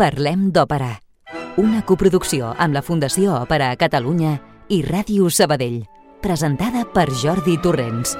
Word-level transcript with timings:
Parlem 0.00 0.46
d'Òpera, 0.48 0.94
una 1.60 1.82
coproducció 1.84 2.54
amb 2.64 2.72
la 2.72 2.80
Fundació 2.80 3.34
Òpera 3.36 3.66
a 3.68 3.76
Catalunya 3.76 4.30
i 4.72 4.78
Ràdio 4.86 5.26
Sabadell, 5.28 5.82
presentada 6.24 6.86
per 6.94 7.04
Jordi 7.20 7.58
Torrents. 7.60 8.14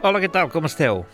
Hola, 0.00 0.24
què 0.24 0.32
tal? 0.32 0.48
Com 0.48 0.70
esteu? 0.70 1.04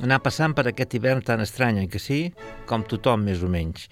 Anar 0.00 0.22
passant 0.24 0.56
per 0.56 0.70
aquest 0.70 0.96
hivern 0.96 1.20
tan 1.20 1.44
estrany, 1.44 1.84
que 1.92 2.00
sí? 2.00 2.22
Com 2.64 2.88
tothom, 2.88 3.28
més 3.28 3.44
o 3.44 3.52
menys. 3.52 3.90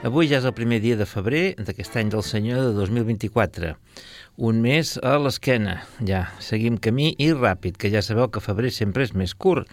Avui 0.00 0.30
ja 0.30 0.38
és 0.40 0.46
el 0.48 0.54
primer 0.56 0.78
dia 0.80 0.96
de 0.96 1.04
febrer 1.04 1.58
d'aquest 1.60 1.98
any 2.00 2.08
del 2.08 2.22
Senyor 2.24 2.62
de 2.64 2.70
2024. 2.72 3.74
Un 4.48 4.62
mes 4.64 4.94
a 5.04 5.18
l'esquena. 5.20 5.74
Ja, 6.08 6.22
seguim 6.40 6.78
camí 6.80 7.10
i 7.20 7.26
ràpid, 7.34 7.76
que 7.76 7.90
ja 7.92 8.00
sabeu 8.00 8.30
que 8.32 8.40
febrer 8.40 8.70
sempre 8.72 9.04
és 9.04 9.12
més 9.12 9.34
curt. 9.36 9.68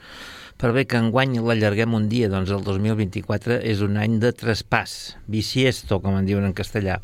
Per 0.60 0.74
bé 0.76 0.84
que 0.84 1.00
enguany 1.00 1.38
l'allarguem 1.40 1.96
un 1.96 2.10
dia, 2.12 2.28
doncs 2.28 2.52
el 2.52 2.66
2024 2.68 3.62
és 3.72 3.80
un 3.86 3.96
any 3.96 4.20
de 4.20 4.34
traspàs, 4.36 5.16
bisiesto, 5.32 6.02
com 6.04 6.20
en 6.20 6.28
diuen 6.28 6.50
en 6.50 6.58
castellà. 6.58 7.00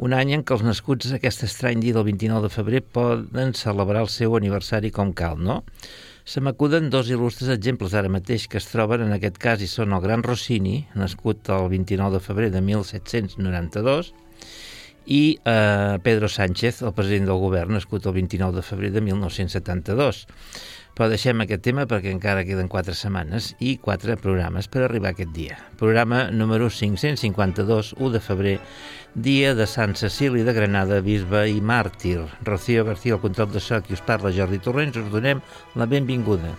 Un 0.00 0.16
any 0.16 0.32
en 0.32 0.40
què 0.40 0.56
els 0.56 0.64
nascuts 0.64 1.12
aquest 1.12 1.44
estrany 1.44 1.84
dia 1.84 2.00
del 2.00 2.08
29 2.08 2.48
de 2.48 2.54
febrer 2.54 2.80
poden 2.80 3.52
celebrar 3.60 4.06
el 4.06 4.12
seu 4.14 4.40
aniversari 4.40 4.88
com 4.88 5.12
cal, 5.12 5.36
no? 5.36 5.66
Se 6.28 6.42
m'acuden 6.44 6.90
dos 6.92 7.08
il·lustres 7.08 7.48
exemples 7.54 7.94
ara 7.96 8.08
mateix 8.12 8.42
que 8.52 8.58
es 8.60 8.66
troben 8.68 9.00
en 9.00 9.14
aquest 9.14 9.38
cas 9.40 9.62
i 9.64 9.68
són 9.70 9.94
el 9.96 10.02
gran 10.04 10.20
Rossini, 10.26 10.82
nascut 11.00 11.48
el 11.54 11.70
29 11.72 12.18
de 12.18 12.20
febrer 12.20 12.50
de 12.52 12.60
1792, 12.66 14.10
i 15.08 15.22
eh, 15.40 15.96
Pedro 16.04 16.28
Sánchez, 16.28 16.82
el 16.84 16.92
president 16.98 17.30
del 17.30 17.40
govern, 17.40 17.72
nascut 17.78 18.04
el 18.04 18.18
29 18.18 18.60
de 18.60 18.66
febrer 18.66 18.90
de 18.92 19.00
1972. 19.06 20.26
Però 20.98 21.06
deixem 21.12 21.38
aquest 21.44 21.62
tema 21.62 21.84
perquè 21.86 22.10
encara 22.10 22.42
queden 22.42 22.66
quatre 22.66 22.90
setmanes 22.98 23.52
i 23.62 23.76
quatre 23.78 24.16
programes 24.18 24.66
per 24.66 24.82
arribar 24.82 25.12
aquest 25.12 25.30
dia. 25.30 25.54
Programa 25.78 26.24
número 26.34 26.66
552, 26.74 27.92
1 28.02 28.10
de 28.16 28.20
febrer, 28.24 28.56
dia 29.14 29.52
de 29.54 29.68
Sant 29.70 29.94
Cecili 29.94 30.42
de 30.42 30.56
Granada, 30.56 30.98
bisbe 30.98 31.44
i 31.52 31.62
màrtir. 31.62 32.24
Rocío 32.42 32.82
García, 32.88 33.14
el 33.14 33.22
control 33.22 33.54
de 33.54 33.62
so, 33.62 33.78
qui 33.78 33.94
us 33.94 34.02
parla, 34.02 34.34
Jordi 34.34 34.58
Torrents, 34.58 34.98
us 34.98 35.14
donem 35.14 35.38
la 35.78 35.86
benvinguda. 35.86 36.56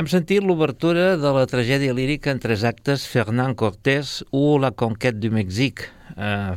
Hem 0.00 0.06
sentit 0.08 0.40
l'obertura 0.40 1.18
de 1.20 1.30
la 1.36 1.42
tragèdia 1.44 1.92
lírica 1.92 2.30
en 2.32 2.38
tres 2.40 2.62
actes 2.64 3.02
Fernand 3.04 3.52
Cortés 3.52 4.22
o 4.32 4.56
La 4.56 4.70
conquête 4.70 5.18
du 5.20 5.28
Mexique, 5.28 5.90
eh, 6.16 6.54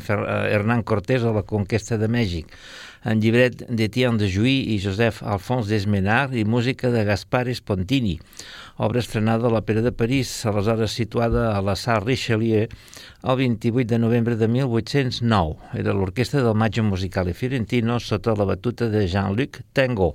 Hernán 0.54 0.84
Cortés 0.88 1.26
o 1.28 1.34
La 1.36 1.42
conquesta 1.44 1.98
de 1.98 2.08
Mèxic, 2.08 2.48
en 3.04 3.20
llibret 3.20 3.66
d'Etienne 3.68 4.16
de 4.16 4.30
Jouy 4.32 4.72
i 4.72 4.80
Joseph 4.80 5.20
Alphonse 5.28 5.68
Desmenard 5.68 6.32
i 6.40 6.46
música 6.48 6.88
de 6.88 7.04
Gaspar 7.04 7.52
Spontini, 7.52 8.16
obra 8.80 9.04
estrenada 9.04 9.50
a 9.50 9.52
l'Òpera 9.52 9.84
de 9.84 9.92
París, 9.92 10.32
aleshores 10.48 10.96
situada 10.96 11.50
a 11.52 11.60
la 11.60 11.76
Salle 11.76 12.14
Richelieu 12.14 12.70
el 12.72 13.42
28 13.44 13.90
de 13.90 14.00
novembre 14.00 14.38
de 14.40 14.48
1809. 14.48 15.74
Era 15.84 15.92
l'orquestra 15.92 16.48
del 16.48 16.56
Maggio 16.56 16.88
Musicale 16.88 17.34
Fiorentino 17.34 18.00
sota 18.00 18.40
la 18.40 18.48
batuta 18.48 18.88
de 18.88 19.04
Jean-Luc 19.06 19.66
Tango. 19.74 20.14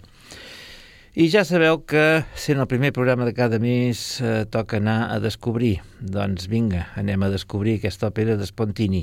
I 1.19 1.25
ja 1.27 1.41
sabeu 1.43 1.81
que, 1.83 2.23
sent 2.39 2.61
el 2.63 2.69
primer 2.71 2.93
programa 2.95 3.25
de 3.27 3.33
cada 3.35 3.59
mes, 3.59 4.21
eh, 4.23 4.45
toca 4.47 4.77
anar 4.79 5.11
a 5.11 5.17
descobrir. 5.19 5.81
Doncs 5.99 6.47
vinga, 6.47 6.85
anem 6.95 7.25
a 7.27 7.31
descobrir 7.33 7.75
aquesta 7.75 8.07
òpera 8.07 8.37
de 8.39 8.47
Spontini, 8.47 9.01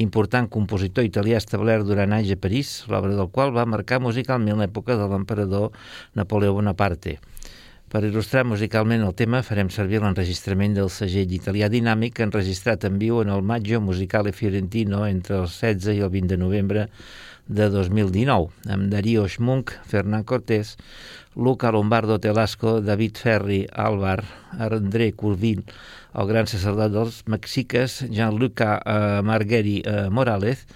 important 0.00 0.48
compositor 0.48 1.04
italià 1.04 1.36
establert 1.36 1.84
durant 1.84 2.16
anys 2.16 2.32
a 2.32 2.38
París, 2.40 2.86
l'obra 2.88 3.12
del 3.12 3.28
qual 3.28 3.52
va 3.52 3.68
marcar 3.68 4.00
musicalment 4.00 4.56
l'època 4.56 4.96
de 4.96 5.12
l'emperador 5.12 5.76
Napoleó 6.16 6.56
Bonaparte. 6.56 7.18
Per 7.90 8.06
il·lustrar 8.06 8.46
musicalment 8.46 9.04
el 9.04 9.12
tema 9.18 9.42
farem 9.44 9.68
servir 9.68 10.00
l'enregistrament 10.00 10.72
del 10.78 10.88
segell 10.88 11.32
italià 11.34 11.68
dinàmic 11.68 12.22
enregistrat 12.24 12.88
en 12.88 12.96
viu 12.96 13.20
en 13.20 13.28
el 13.28 13.42
Maggio 13.42 13.82
Musicale 13.84 14.32
Fiorentino 14.32 15.04
entre 15.04 15.42
el 15.42 15.48
16 15.50 15.98
i 15.98 16.00
el 16.00 16.08
20 16.08 16.38
de 16.38 16.38
novembre 16.40 16.88
de 17.50 17.66
2019, 17.68 18.46
amb 18.70 18.92
Darío 18.92 19.26
Schmunk, 19.26 19.72
Fernán 19.90 20.22
Cortés, 20.22 20.76
Luca 21.36 21.70
Lombardo 21.70 22.18
Telasco, 22.18 22.80
David 22.80 23.16
Ferri, 23.16 23.66
Álvar, 23.72 24.24
André 24.58 25.12
Curvil, 25.12 25.64
el 26.14 26.26
gran 26.26 26.48
sacerdot 26.50 26.90
dels 26.92 27.20
mexiques, 27.30 28.00
Gianluca 28.10 28.80
eh, 28.82 29.22
Margueri 29.22 29.80
eh, 29.84 30.08
Morales, 30.10 30.66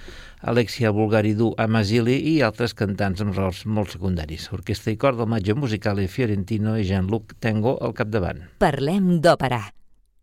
Alexia 0.44 0.92
Bulgaridou 0.92 1.54
Amasili 1.58 2.18
i 2.34 2.34
altres 2.44 2.76
cantants 2.76 3.22
amb 3.24 3.34
rols 3.34 3.64
molt 3.64 3.94
secundaris. 3.96 4.50
Orquestra 4.52 4.92
i 4.92 4.98
cor 5.00 5.16
del 5.16 5.30
Maggio 5.32 5.56
Musicale 5.56 6.04
Fiorentino 6.06 6.76
i 6.76 6.84
Jean-Luc 6.84 7.38
Tengo 7.40 7.78
al 7.80 7.96
capdavant. 7.96 8.44
Parlem 8.60 9.18
d'òpera. 9.24 9.64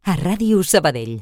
A 0.01 0.17
Ràdio 0.17 0.61
Sabadell. 0.65 1.19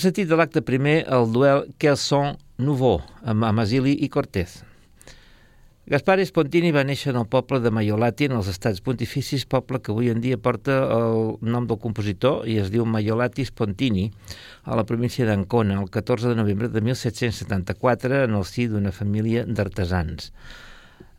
Sentit 0.00 0.30
de 0.30 0.36
l'acte 0.38 0.62
primer 0.64 1.02
el 1.12 1.26
duel 1.28 1.66
Kelson 1.76 2.38
Nouveau 2.56 3.02
amb 3.28 3.44
Amasili 3.44 3.92
i 4.00 4.08
Cortés. 4.08 4.62
Gaspar 5.90 6.22
Spontini 6.24 6.70
va 6.72 6.86
néixer 6.88 7.10
en 7.12 7.18
el 7.20 7.26
poble 7.28 7.58
de 7.60 7.72
Maiolati, 7.74 8.30
en 8.30 8.38
els 8.38 8.48
estats 8.48 8.80
pontificis, 8.80 9.44
poble 9.44 9.82
que 9.82 9.92
avui 9.92 10.08
en 10.08 10.22
dia 10.24 10.38
porta 10.40 10.78
el 10.94 11.34
nom 11.42 11.66
del 11.68 11.80
compositor 11.82 12.46
i 12.48 12.56
es 12.62 12.70
diu 12.72 12.86
Maiolati 12.88 13.44
Spontini, 13.44 14.06
a 14.64 14.78
la 14.78 14.86
província 14.88 15.26
d'Ancona, 15.28 15.76
el 15.82 15.90
14 15.92 16.32
de 16.32 16.38
novembre 16.38 16.70
de 16.72 16.80
1774, 16.86 18.22
en 18.24 18.38
el 18.38 18.46
si 18.48 18.70
d'una 18.70 18.94
família 18.96 19.44
d'artesans. 19.44 20.30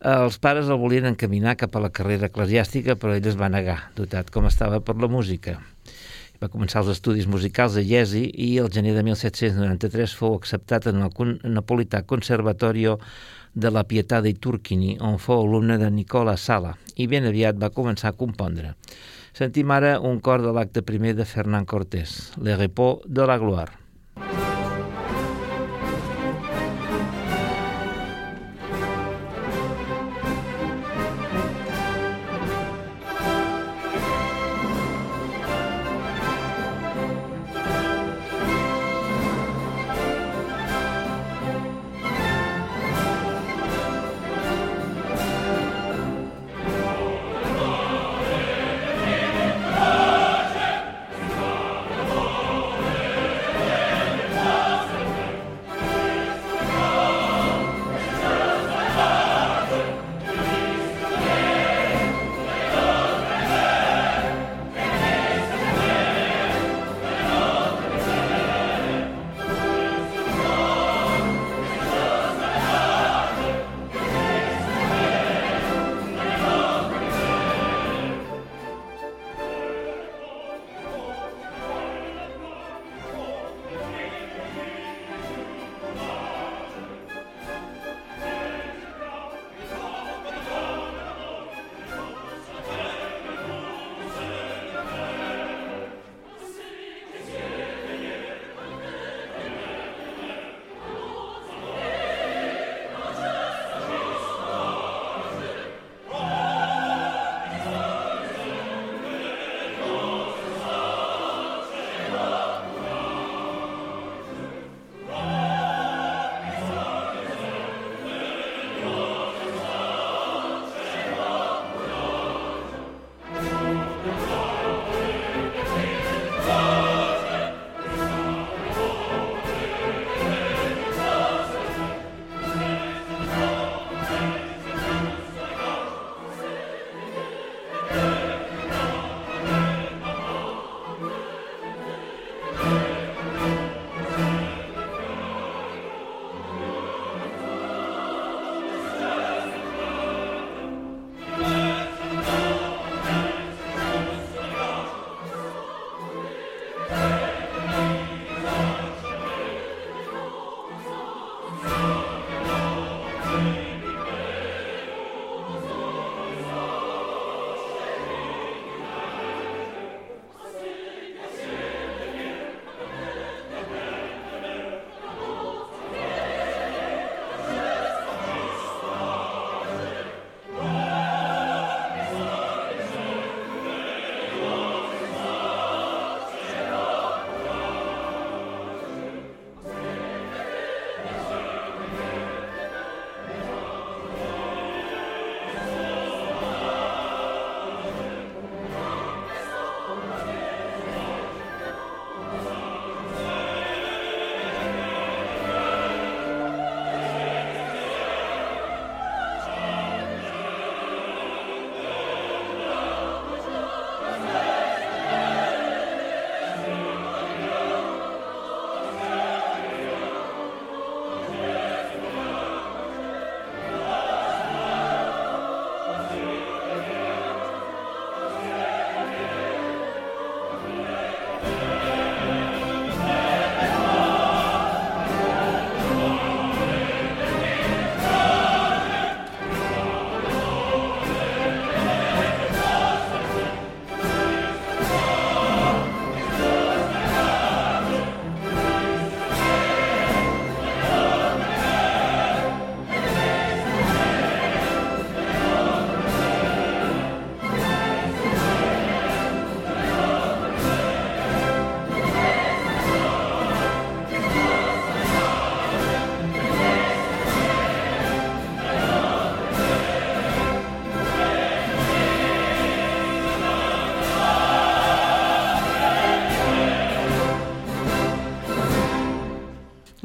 Els 0.02 0.40
pares 0.42 0.72
el 0.72 0.82
volien 0.82 1.06
encaminar 1.12 1.60
cap 1.60 1.76
a 1.78 1.84
la 1.84 1.92
carrera 1.94 2.32
eclesiàstica, 2.32 2.96
però 2.98 3.14
ell 3.14 3.30
es 3.30 3.38
va 3.38 3.52
negar, 3.54 3.92
dotat 4.00 4.34
com 4.34 4.50
estava 4.50 4.82
per 4.82 4.98
la 4.98 5.12
música. 5.12 5.60
Va 6.42 6.50
començar 6.50 6.82
els 6.82 6.96
estudis 6.96 7.28
musicals 7.30 7.76
a 7.78 7.84
Iesi 7.86 8.24
i 8.26 8.56
el 8.58 8.72
gener 8.74 8.96
de 8.96 9.04
1793 9.06 10.16
fou 10.18 10.34
acceptat 10.40 10.88
en 10.90 11.04
el 11.06 11.36
Napolità 11.54 12.02
Conservatorio 12.10 12.96
de 13.54 13.70
la 13.70 13.84
Pietà 13.86 14.24
de 14.26 14.34
Turquini, 14.34 14.96
on 14.98 15.20
fou 15.22 15.44
alumne 15.46 15.78
de 15.78 15.92
Nicola 15.94 16.34
Sala, 16.38 16.74
i 16.98 17.06
ben 17.12 17.28
aviat 17.30 17.60
va 17.62 17.70
començar 17.76 18.10
a 18.10 18.18
compondre. 18.18 18.74
Sentim 19.38 19.70
ara 19.76 20.00
un 20.00 20.18
cor 20.20 20.42
de 20.42 20.56
l'acte 20.56 20.82
primer 20.82 21.14
de 21.20 21.30
Fernand 21.30 21.70
Cortés, 21.70 22.32
Le 22.42 22.58
Repos 22.58 23.06
de 23.06 23.30
la 23.30 23.38
Gloire. 23.38 23.81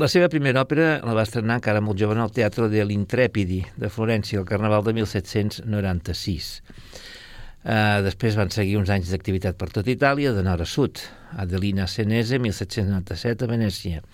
La 0.06 0.10
seva 0.12 0.28
primera 0.30 0.60
òpera 0.62 1.00
la 1.02 1.16
va 1.18 1.25
estrenar 1.26 1.56
encara 1.58 1.80
molt 1.82 1.98
jove 1.98 2.14
al 2.22 2.30
Teatre 2.30 2.68
de 2.70 2.84
l'Intrèpidi 2.86 3.56
de 3.82 3.88
Florència, 3.90 4.38
el 4.38 4.44
Carnaval 4.46 4.84
de 4.86 4.92
1796. 4.94 6.50
Uh, 6.62 8.04
després 8.06 8.36
van 8.38 8.52
seguir 8.54 8.76
uns 8.78 8.92
anys 8.94 9.10
d'activitat 9.10 9.58
per 9.58 9.66
tot 9.75 9.90
Itàlia, 9.90 10.30
de 10.36 10.44
nord 10.46 10.62
a 10.62 10.68
sud. 10.70 11.02
Adelina 11.42 11.88
Senese, 11.90 12.38
1797, 12.38 13.48
a 13.48 13.50
Venècia. 13.50 14.04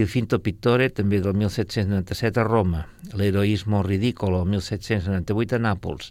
Il 0.00 0.08
Finto 0.08 0.38
Pittore, 0.40 0.88
també 0.96 1.20
del 1.20 1.36
1797 1.36 2.40
a 2.40 2.46
Roma. 2.48 2.86
L'Heroismo 3.12 3.82
Ridicolo, 3.84 4.46
1798 4.48 5.60
a 5.60 5.62
Nàpols. 5.66 6.08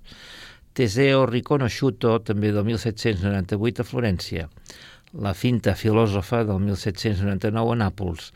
Teseo 0.78 1.26
Riconosciuto, 1.26 2.20
també 2.22 2.54
del 2.54 2.70
1798 2.70 3.82
a 3.82 3.90
Florència. 3.96 4.48
La 5.26 5.34
Finta 5.34 5.74
Filòsofa, 5.74 6.46
del 6.46 6.62
1799 6.70 7.74
a 7.80 7.82
Nàpols. 7.82 8.32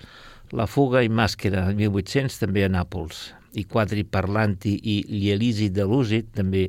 La 0.51 0.65
Fuga 0.67 0.99
i 0.99 1.07
Màscara, 1.07 1.69
del 1.69 1.77
1800, 1.79 2.41
també 2.41 2.65
a 2.65 2.71
Nàpols 2.71 3.29
i 3.55 3.63
Quadri 3.67 4.03
Parlanti 4.07 4.73
i 4.83 4.95
Lielisi 5.11 5.69
de 5.71 5.85
Lúcid, 5.87 6.31
també 6.35 6.65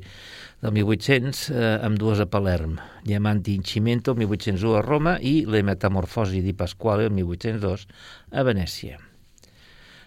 del 0.62 0.74
1800, 0.74 1.42
eh, 1.50 1.70
amb 1.86 1.98
dues 1.98 2.22
a 2.22 2.26
Palerm. 2.30 2.76
Diamanti 3.06 3.54
Incimento, 3.58 4.14
el 4.14 4.22
1801 4.22 4.76
a 4.78 4.82
Roma, 4.86 5.16
i 5.18 5.44
Le 5.46 5.62
Metamorfosi 5.66 6.42
di 6.42 6.54
Pasquale, 6.54 7.06
el 7.10 7.16
1802, 7.18 7.86
a 8.30 8.46
Venècia. 8.46 8.98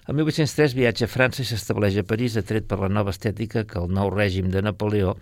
El 0.08 0.14
1803 0.20 0.76
viatja 0.78 1.08
a 1.08 1.12
França 1.12 1.42
i 1.42 1.48
s'estableix 1.50 1.98
a 1.98 2.06
París, 2.08 2.36
atret 2.38 2.68
per 2.70 2.78
la 2.80 2.92
nova 2.92 3.12
estètica 3.12 3.66
que 3.66 3.80
el 3.82 3.90
nou 3.92 4.12
règim 4.14 4.52
de 4.54 4.62
Napoleó 4.62 5.16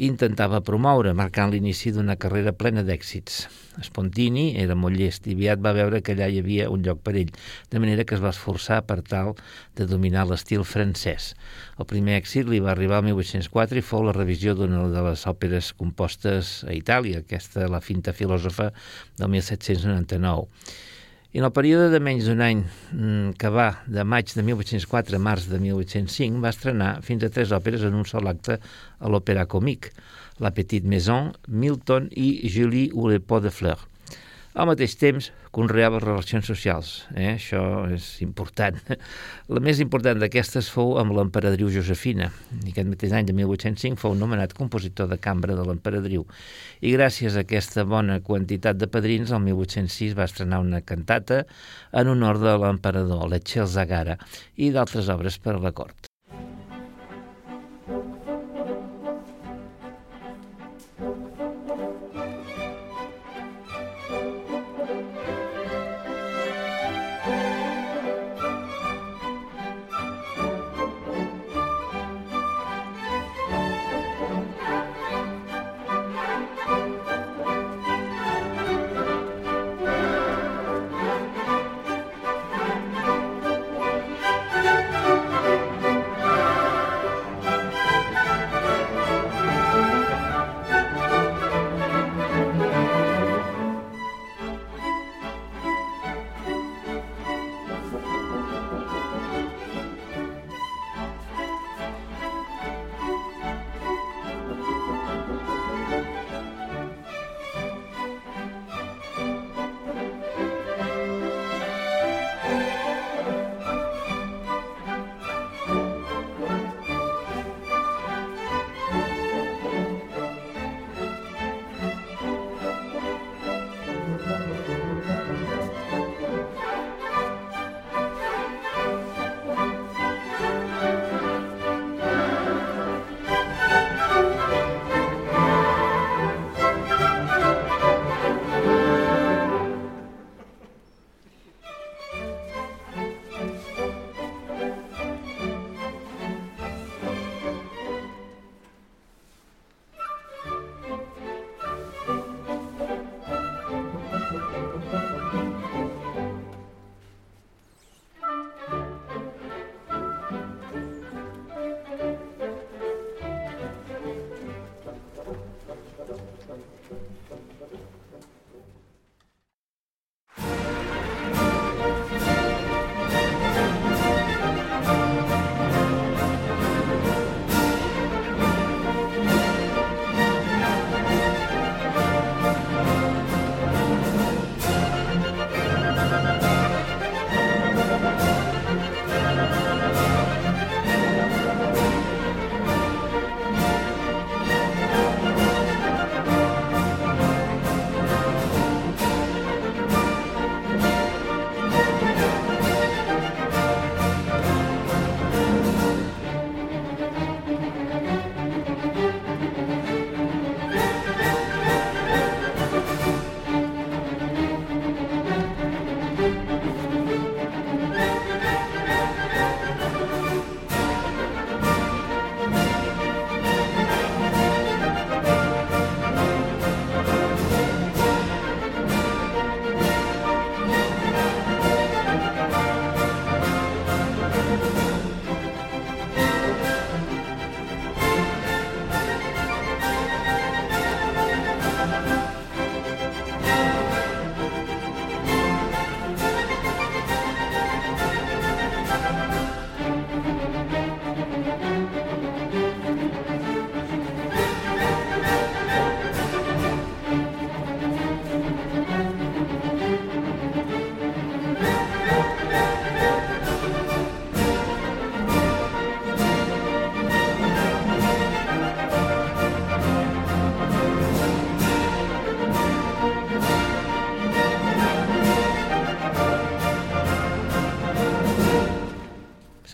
intentava 0.00 0.62
promoure, 0.64 1.12
marcant 1.12 1.50
l'inici 1.52 1.90
d'una 1.92 2.16
carrera 2.16 2.52
plena 2.56 2.82
d'èxits. 2.82 3.42
Spontini 3.84 4.52
era 4.60 4.76
molt 4.76 4.96
llest 4.96 5.26
i 5.28 5.34
aviat 5.36 5.60
va 5.64 5.74
veure 5.76 6.00
que 6.00 6.14
allà 6.14 6.28
hi 6.28 6.40
havia 6.40 6.68
un 6.72 6.84
lloc 6.86 7.02
per 7.04 7.14
ell, 7.20 7.32
de 7.70 7.82
manera 7.82 8.04
que 8.04 8.16
es 8.16 8.22
va 8.24 8.32
esforçar 8.32 8.82
per 8.88 9.00
tal 9.02 9.34
de 9.76 9.86
dominar 9.88 10.24
l'estil 10.28 10.64
francès. 10.64 11.32
El 11.78 11.88
primer 11.88 12.16
èxit 12.20 12.48
li 12.48 12.60
va 12.60 12.72
arribar 12.72 13.00
al 13.00 13.08
1804 13.10 13.80
i 13.80 13.84
fou 13.84 14.06
la 14.06 14.16
revisió 14.16 14.56
d'una 14.56 14.86
de 14.92 15.04
les 15.10 15.26
òperes 15.28 15.74
compostes 15.76 16.62
a 16.64 16.72
Itàlia, 16.72 17.20
aquesta 17.20 17.68
La 17.68 17.80
finta 17.84 18.16
filòsofa 18.16 18.72
del 19.18 19.28
1799 19.36 20.48
i 21.32 21.40
en 21.40 21.46
el 21.48 21.52
període 21.56 21.88
de 21.88 22.00
menys 22.04 22.26
d'un 22.28 22.42
any 22.44 22.60
mm, 22.92 23.36
que 23.40 23.48
va 23.52 23.68
de 23.88 24.04
maig 24.04 24.34
de 24.36 24.44
1804 24.44 25.16
a 25.16 25.22
març 25.22 25.48
de 25.48 25.60
1805 25.62 26.42
va 26.44 26.52
estrenar 26.52 26.90
fins 27.06 27.24
a 27.24 27.30
tres 27.32 27.54
òperes 27.56 27.86
en 27.88 27.96
un 27.96 28.04
sol 28.08 28.28
acte 28.28 28.58
a 28.58 29.12
l'Opéra 29.12 29.46
Comique, 29.48 29.94
La 30.44 30.52
Petite 30.52 30.88
Maison, 30.88 31.32
Milton 31.48 32.10
i 32.12 32.34
Julie 32.52 32.90
ou 32.92 33.08
le 33.08 33.20
Pot 33.20 33.44
de 33.44 33.52
Fleur. 33.54 33.80
Al 34.52 34.66
mateix 34.68 34.98
temps, 35.00 35.30
conreava 35.56 35.96
relacions 36.02 36.44
socials. 36.44 36.90
Eh? 37.16 37.38
Això 37.38 37.62
és 37.88 38.08
important. 38.20 38.76
La 39.54 39.62
més 39.64 39.80
important 39.80 40.20
d'aquestes 40.20 40.68
fou 40.74 40.98
amb 41.00 41.16
l'emperadriu 41.16 41.70
Josefina. 41.72 42.28
I 42.60 42.74
aquest 42.74 42.90
mateix 42.90 43.16
any 43.16 43.30
de 43.30 43.36
1805 43.38 43.96
fou 44.02 44.12
nomenat 44.18 44.52
compositor 44.58 45.08
de 45.08 45.16
cambra 45.16 45.56
de 45.56 45.64
l'emperadriu. 45.64 46.26
I 46.84 46.92
gràcies 46.98 47.32
a 47.40 47.46
aquesta 47.46 47.86
bona 47.88 48.20
quantitat 48.20 48.76
de 48.76 48.92
padrins, 48.92 49.32
el 49.32 49.40
1806 49.48 50.12
va 50.20 50.28
estrenar 50.28 50.60
una 50.60 50.84
cantata 50.84 51.46
en 51.96 52.12
honor 52.12 52.44
de 52.44 52.56
l'emperador, 52.60 53.30
l'Etxel 53.32 53.70
Zagara, 53.72 54.20
i 54.60 54.68
d'altres 54.76 55.08
obres 55.08 55.40
per 55.40 55.56
a 55.56 55.62
la 55.64 55.72
cort. 55.72 56.11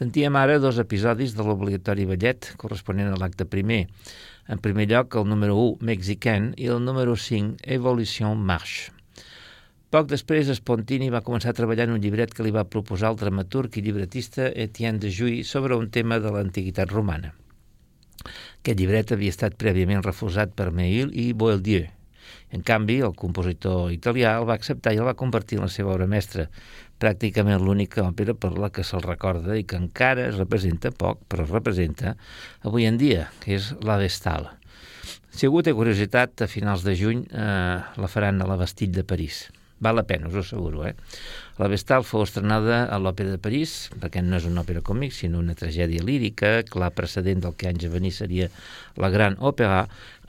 Sentíem 0.09 0.37
ara 0.41 0.55
dos 0.57 0.79
episodis 0.81 1.35
de 1.37 1.45
l'obligatori 1.45 2.07
ballet 2.09 2.47
corresponent 2.57 3.11
a 3.13 3.17
l'acte 3.21 3.45
primer. 3.45 3.83
En 4.49 4.63
primer 4.65 4.87
lloc, 4.89 5.19
el 5.21 5.27
número 5.29 5.59
1, 5.61 5.85
Mexican, 5.85 6.47
i 6.57 6.71
el 6.73 6.81
número 6.81 7.13
5, 7.13 7.59
Evolution 7.77 8.41
Marche. 8.51 8.89
Poc 9.93 10.09
després, 10.09 10.49
Spontini 10.57 11.11
va 11.13 11.21
començar 11.27 11.53
a 11.53 11.59
treballar 11.59 11.91
en 11.91 11.99
un 11.99 12.01
llibret 12.01 12.33
que 12.33 12.47
li 12.47 12.55
va 12.57 12.65
proposar 12.65 13.11
el 13.13 13.21
dramaturg 13.21 13.77
i 13.77 13.85
llibretista 13.85 14.49
Etienne 14.49 15.05
de 15.05 15.13
Jouy 15.13 15.43
sobre 15.45 15.77
un 15.77 15.91
tema 15.93 16.17
de 16.25 16.33
l'antiguitat 16.33 16.89
romana. 16.97 17.35
Aquest 18.25 18.81
llibret 18.81 19.13
havia 19.13 19.37
estat 19.37 19.61
prèviament 19.61 20.01
refusat 20.09 20.57
per 20.57 20.71
Meil 20.73 21.13
i 21.13 21.35
Boieldieu. 21.37 21.85
En 22.55 22.63
canvi, 22.65 22.99
el 23.05 23.15
compositor 23.17 23.93
italià 23.93 24.39
el 24.41 24.47
va 24.49 24.57
acceptar 24.57 24.95
i 24.95 25.01
el 25.01 25.09
va 25.09 25.17
convertir 25.19 25.59
en 25.59 25.67
la 25.67 25.73
seva 25.73 25.93
obra 25.93 26.07
mestra, 26.09 26.47
pràcticament 26.99 27.61
l'única 27.63 28.07
òpera 28.07 28.35
per 28.35 28.55
la 28.57 28.71
que 28.75 28.85
se'l 28.87 29.05
recorda 29.05 29.59
i 29.59 29.67
que 29.69 29.79
encara 29.79 30.29
es 30.31 30.39
representa 30.41 30.91
poc, 30.91 31.21
però 31.29 31.45
es 31.45 31.53
representa 31.53 32.17
avui 32.65 32.89
en 32.89 32.99
dia, 32.99 33.29
que 33.45 33.59
és 33.59 33.75
la 33.85 33.99
Vestal. 34.01 34.49
Si 35.31 35.47
algú 35.47 35.63
té 35.63 35.75
curiositat, 35.77 36.41
a 36.43 36.51
finals 36.51 36.83
de 36.87 36.97
juny 36.99 37.23
eh, 37.31 37.79
la 37.85 38.11
faran 38.11 38.41
a 38.43 38.49
la 38.49 38.57
Bastille 38.59 38.97
de 38.97 39.05
París. 39.07 39.47
Val 39.79 39.95
la 39.95 40.07
pena, 40.09 40.27
us 40.27 40.35
ho 40.35 40.43
asseguro. 40.43 40.83
Eh? 40.89 40.97
La 41.59 41.67
Vestal 41.67 42.05
fou 42.07 42.23
estrenada 42.23 42.85
a 42.87 43.01
l'Òpera 43.03 43.33
de 43.35 43.39
París, 43.43 43.89
perquè 43.99 44.21
no 44.23 44.37
és 44.39 44.45
una 44.47 44.63
òpera 44.63 44.79
còmic, 44.87 45.11
sinó 45.11 45.41
una 45.43 45.57
tragèdia 45.59 46.05
lírica, 46.07 46.53
la 46.79 46.91
precedent 46.95 47.41
del 47.43 47.57
que 47.59 47.67
anys 47.67 47.87
a 47.89 47.89
venir 47.91 48.13
seria 48.15 48.47
la 48.95 49.09
Gran 49.11 49.35
Òpera, 49.43 49.81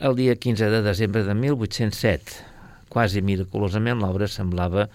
el 0.01 0.15
dia 0.17 0.33
15 0.33 0.71
de 0.73 0.79
desembre 0.81 1.21
de 1.27 1.35
1807. 1.37 2.39
Quasi 2.89 3.21
miraculosament 3.21 4.01
l'obra 4.01 4.25
semblava 4.25 4.87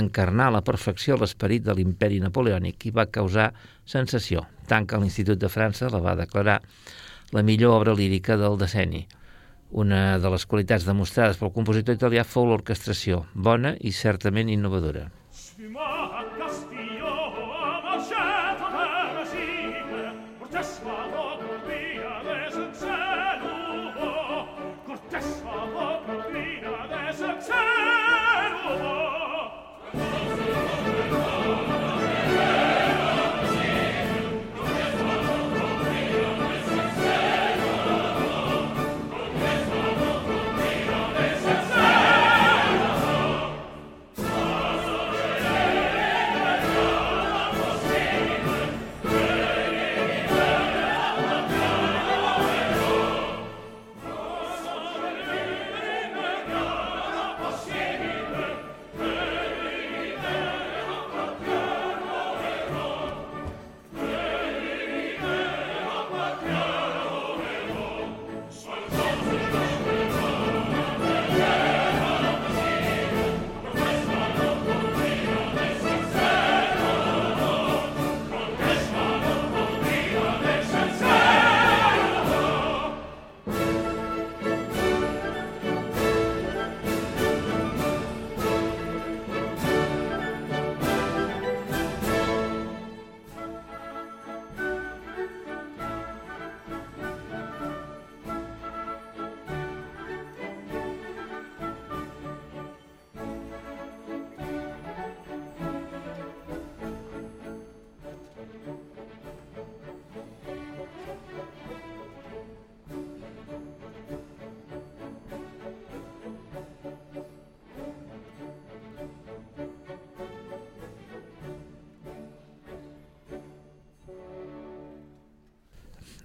encarnar 0.00 0.50
a 0.50 0.54
la 0.58 0.60
perfecció 0.66 1.16
l'esperit 1.16 1.64
de 1.64 1.72
l'imperi 1.78 2.20
napoleònic 2.20 2.84
i 2.84 2.92
va 2.98 3.06
causar 3.08 3.48
sensació, 3.88 4.44
tant 4.68 4.84
que 4.84 5.00
l'Institut 5.00 5.40
de 5.40 5.48
França 5.48 5.88
la 5.88 6.02
va 6.04 6.12
declarar 6.18 6.58
la 7.32 7.40
millor 7.40 7.78
obra 7.78 7.94
lírica 7.96 8.36
del 8.36 8.60
decenni. 8.60 9.06
Una 9.72 10.18
de 10.20 10.34
les 10.36 10.44
qualitats 10.44 10.84
demostrades 10.84 11.40
pel 11.40 11.54
compositor 11.56 11.96
italià 11.96 12.26
fou 12.28 12.50
l'orquestració, 12.52 13.22
bona 13.32 13.78
i 13.80 13.94
certament 13.96 14.52
innovadora. 14.52 15.06
Excuse-moi, 15.60 15.89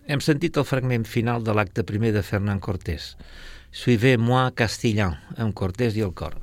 Hem 0.05 0.21
sentit 0.21 0.53
el 0.61 0.65
fragment 0.69 1.07
final 1.09 1.41
de 1.41 1.53
l'acte 1.57 1.81
primer 1.81 2.11
de 2.13 2.21
Fernand 2.21 2.61
Cortés, 2.61 3.15
Suivez-moi 3.73 4.51
Castillan, 4.53 5.15
amb 5.41 5.55
Cortés 5.57 5.95
i 5.97 6.03
el 6.05 6.11
cor. 6.13 6.35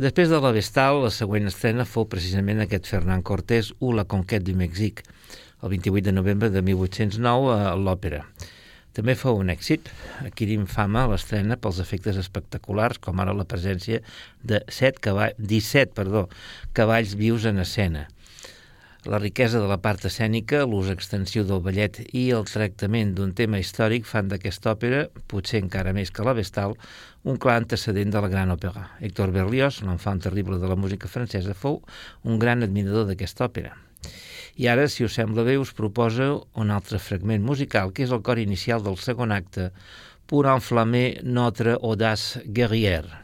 Després 0.00 0.32
de 0.32 0.38
la 0.40 0.52
Vestal, 0.56 1.02
la 1.02 1.10
següent 1.12 1.50
estrena 1.50 1.84
fou 1.84 2.06
precisament 2.08 2.62
aquest 2.64 2.88
Fernand 2.88 3.20
Cortés 3.28 3.68
u 3.84 3.92
La 3.92 4.06
conquête 4.08 4.46
du 4.46 4.54
Mexique, 4.56 5.04
el 5.60 5.74
28 5.74 6.06
de 6.08 6.16
novembre 6.16 6.48
de 6.54 6.62
1809 6.70 7.52
a 7.52 7.76
l'òpera. 7.76 8.22
També 8.96 9.12
fou 9.12 9.36
un 9.44 9.52
èxit, 9.52 9.92
adquirim 10.24 10.64
fama 10.64 11.04
a 11.04 11.12
l'estrena 11.12 11.60
pels 11.60 11.84
efectes 11.84 12.16
espectaculars, 12.16 12.96
com 12.96 13.20
ara 13.20 13.36
la 13.36 13.44
presència 13.44 14.00
de 14.40 14.64
7 14.72 15.04
cavall, 15.04 15.36
17 15.36 15.92
perdó, 16.00 16.30
cavalls 16.72 17.12
vius 17.12 17.44
en 17.52 17.60
escena– 17.60 18.08
la 19.04 19.18
riquesa 19.18 19.58
de 19.58 19.66
la 19.66 19.80
part 19.82 20.04
escènica, 20.06 20.60
l'ús 20.62 20.90
extensiu 20.92 21.42
del 21.46 21.62
ballet 21.64 21.96
i 22.14 22.28
el 22.36 22.44
tractament 22.46 23.14
d'un 23.16 23.32
tema 23.34 23.58
històric 23.58 24.06
fan 24.06 24.28
d'aquesta 24.30 24.76
òpera, 24.76 25.00
potser 25.26 25.58
encara 25.62 25.94
més 25.96 26.12
que 26.14 26.22
la 26.22 26.34
Vestal, 26.38 26.76
un 27.26 27.38
clar 27.42 27.56
antecedent 27.60 28.14
de 28.14 28.22
la 28.22 28.30
gran 28.30 28.52
òpera. 28.54 28.84
Héctor 29.02 29.32
Berlioz, 29.34 29.80
l'enfant 29.82 30.22
terrible 30.22 30.60
de 30.62 30.70
la 30.70 30.78
música 30.78 31.10
francesa, 31.10 31.54
fou 31.54 31.80
un 32.22 32.38
gran 32.38 32.62
admirador 32.62 33.08
d'aquesta 33.10 33.48
òpera. 33.50 33.74
I 34.54 34.68
ara, 34.70 34.86
si 34.86 35.02
us 35.02 35.18
sembla 35.18 35.42
bé, 35.48 35.58
us 35.58 35.74
proposa 35.74 36.28
un 36.54 36.70
altre 36.70 37.00
fragment 37.02 37.42
musical, 37.42 37.90
que 37.90 38.06
és 38.06 38.14
el 38.14 38.22
cor 38.22 38.38
inicial 38.38 38.86
del 38.86 39.00
segon 39.02 39.34
acte, 39.34 39.72
Pour 40.32 40.46
enflammer 40.46 41.20
notre 41.24 41.74
audace 41.82 42.40
guerrière. 42.46 43.21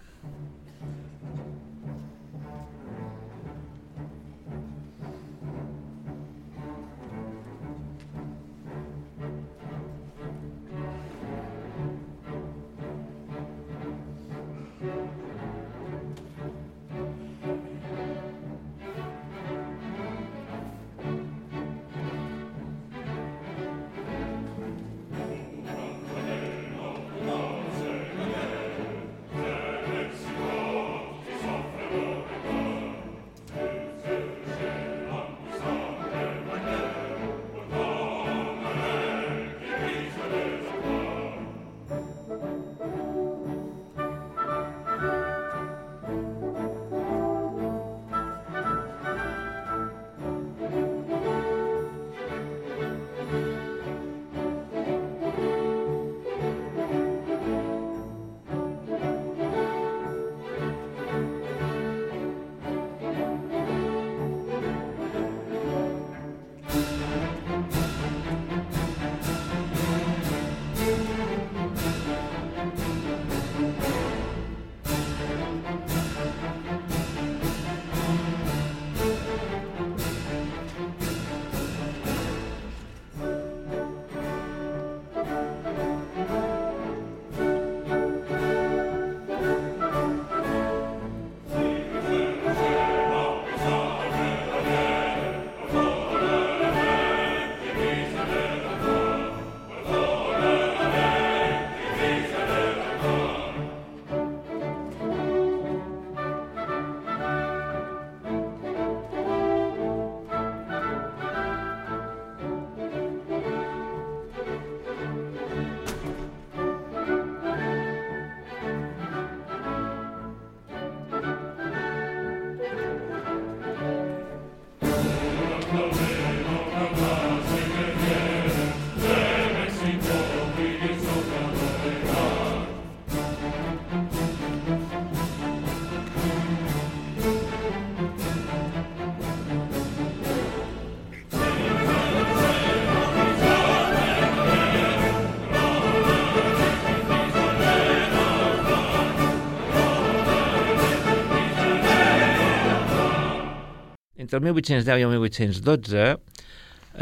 Entre 154.28 154.36
el 154.36 154.44
1810 154.44 154.98
i 155.00 155.04
el 155.06 155.12
1812, 155.14 156.00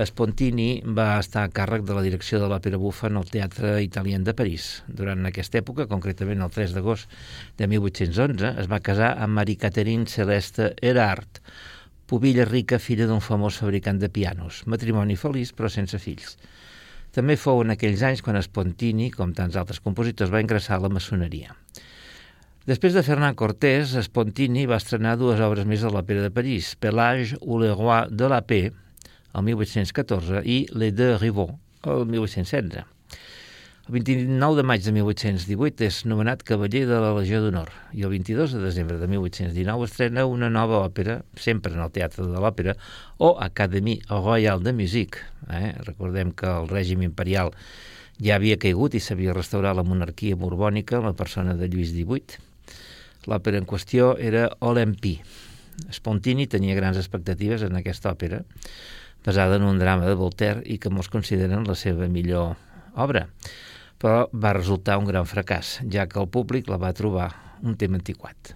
Spontini 0.06 0.66
va 0.94 1.16
estar 1.18 1.42
a 1.42 1.50
càrrec 1.50 1.82
de 1.88 1.96
la 1.96 2.04
direcció 2.04 2.38
de 2.38 2.46
l'Òpera 2.46 2.78
Bufa 2.78 3.08
en 3.10 3.18
el 3.18 3.26
Teatre 3.26 3.72
Italien 3.82 4.22
de 4.22 4.34
París. 4.38 4.68
Durant 4.86 5.26
aquesta 5.26 5.58
època, 5.58 5.88
concretament 5.90 6.46
el 6.46 6.54
3 6.54 6.76
d'agost 6.76 7.10
de 7.58 7.66
1811, 7.74 8.52
es 8.62 8.70
va 8.70 8.78
casar 8.78 9.10
amb 9.18 9.40
Marie 9.40 9.58
Catherine 9.58 10.06
Celeste 10.06 10.70
Erard, 10.78 11.42
pubilla 12.06 12.46
rica, 12.46 12.78
filla 12.78 13.10
d'un 13.10 13.18
famós 13.18 13.58
fabricant 13.58 13.98
de 13.98 14.06
pianos. 14.06 14.62
Matrimoni 14.70 15.18
feliç, 15.18 15.50
però 15.50 15.66
sense 15.66 15.98
fills. 15.98 16.38
També 17.10 17.34
fou 17.34 17.66
en 17.66 17.74
aquells 17.74 18.06
anys 18.06 18.22
quan 18.22 18.38
Spontini, 18.38 19.10
com 19.10 19.34
tants 19.34 19.58
altres 19.58 19.82
compositors, 19.82 20.30
va 20.30 20.46
ingressar 20.46 20.78
a 20.78 20.86
la 20.86 20.94
maçoneria. 20.94 21.58
Després 22.66 22.96
de 22.96 23.02
Fernand 23.06 23.36
Cortés, 23.38 23.92
Spontini 24.02 24.64
va 24.66 24.80
estrenar 24.80 25.12
dues 25.20 25.38
obres 25.38 25.68
més 25.70 25.84
a 25.86 25.90
l'Òpera 25.94 26.24
de 26.24 26.32
París, 26.34 26.72
Pelage 26.82 27.36
ou 27.38 27.60
le 27.62 27.68
roi 27.70 28.08
de 28.10 28.26
la 28.26 28.40
paix, 28.42 28.72
el 29.38 29.44
1814, 29.46 30.40
i 30.42 30.56
Les 30.74 30.90
Deux 30.90 31.20
Rivaux, 31.20 31.52
el 31.86 32.02
1816. 32.10 32.80
El 33.86 33.94
29 33.94 34.58
de 34.58 34.64
maig 34.66 34.82
de 34.82 34.94
1818 34.96 35.86
és 35.86 35.98
nomenat 36.10 36.42
Cavaller 36.48 36.82
de 36.90 36.98
la 37.04 37.12
Legió 37.14 37.38
d'Honor 37.44 37.70
i 37.94 38.02
el 38.02 38.10
22 38.16 38.56
de 38.56 38.64
desembre 38.64 38.98
de 38.98 39.06
1819 39.14 39.86
estrena 39.86 40.26
una 40.26 40.50
nova 40.50 40.82
òpera, 40.88 41.20
sempre 41.38 41.70
en 41.76 41.84
el 41.86 41.94
Teatre 41.94 42.26
de 42.26 42.42
l'Òpera, 42.42 42.74
o 43.22 43.36
Académie 43.46 44.02
Royale 44.10 44.66
de 44.66 44.74
Musique. 44.74 45.22
Eh? 45.54 45.70
Recordem 45.86 46.34
que 46.34 46.50
el 46.50 46.66
règim 46.74 47.06
imperial 47.06 47.54
ja 48.18 48.40
havia 48.40 48.58
caigut 48.58 48.98
i 48.98 49.04
s'havia 49.06 49.38
restaurat 49.38 49.78
la 49.78 49.86
monarquia 49.86 50.34
borbònica 50.34 50.98
en 50.98 51.12
la 51.12 51.14
persona 51.14 51.54
de 51.54 51.70
Lluís 51.70 51.94
XVIII. 51.94 52.42
L'òpera 53.26 53.60
en 53.60 53.66
qüestió 53.68 54.14
era 54.18 54.48
Olympi. 54.60 55.16
Spontini 55.92 56.46
tenia 56.50 56.76
grans 56.78 56.98
expectatives 57.00 57.64
en 57.66 57.76
aquesta 57.78 58.12
òpera, 58.14 58.42
basada 59.26 59.58
en 59.58 59.66
un 59.66 59.80
drama 59.82 60.06
de 60.06 60.18
Voltaire 60.18 60.62
i 60.64 60.78
que 60.78 60.92
molts 60.92 61.10
consideren 61.12 61.66
la 61.66 61.74
seva 61.78 62.06
millor 62.08 62.54
obra, 62.94 63.26
però 63.98 64.26
va 64.32 64.54
resultar 64.56 65.00
un 65.00 65.08
gran 65.10 65.26
fracàs, 65.26 65.80
ja 65.92 66.06
que 66.06 66.22
el 66.22 66.30
públic 66.30 66.70
la 66.70 66.78
va 66.80 66.94
trobar 66.96 67.32
un 67.62 67.76
tema 67.76 67.98
antiquat. 68.00 68.54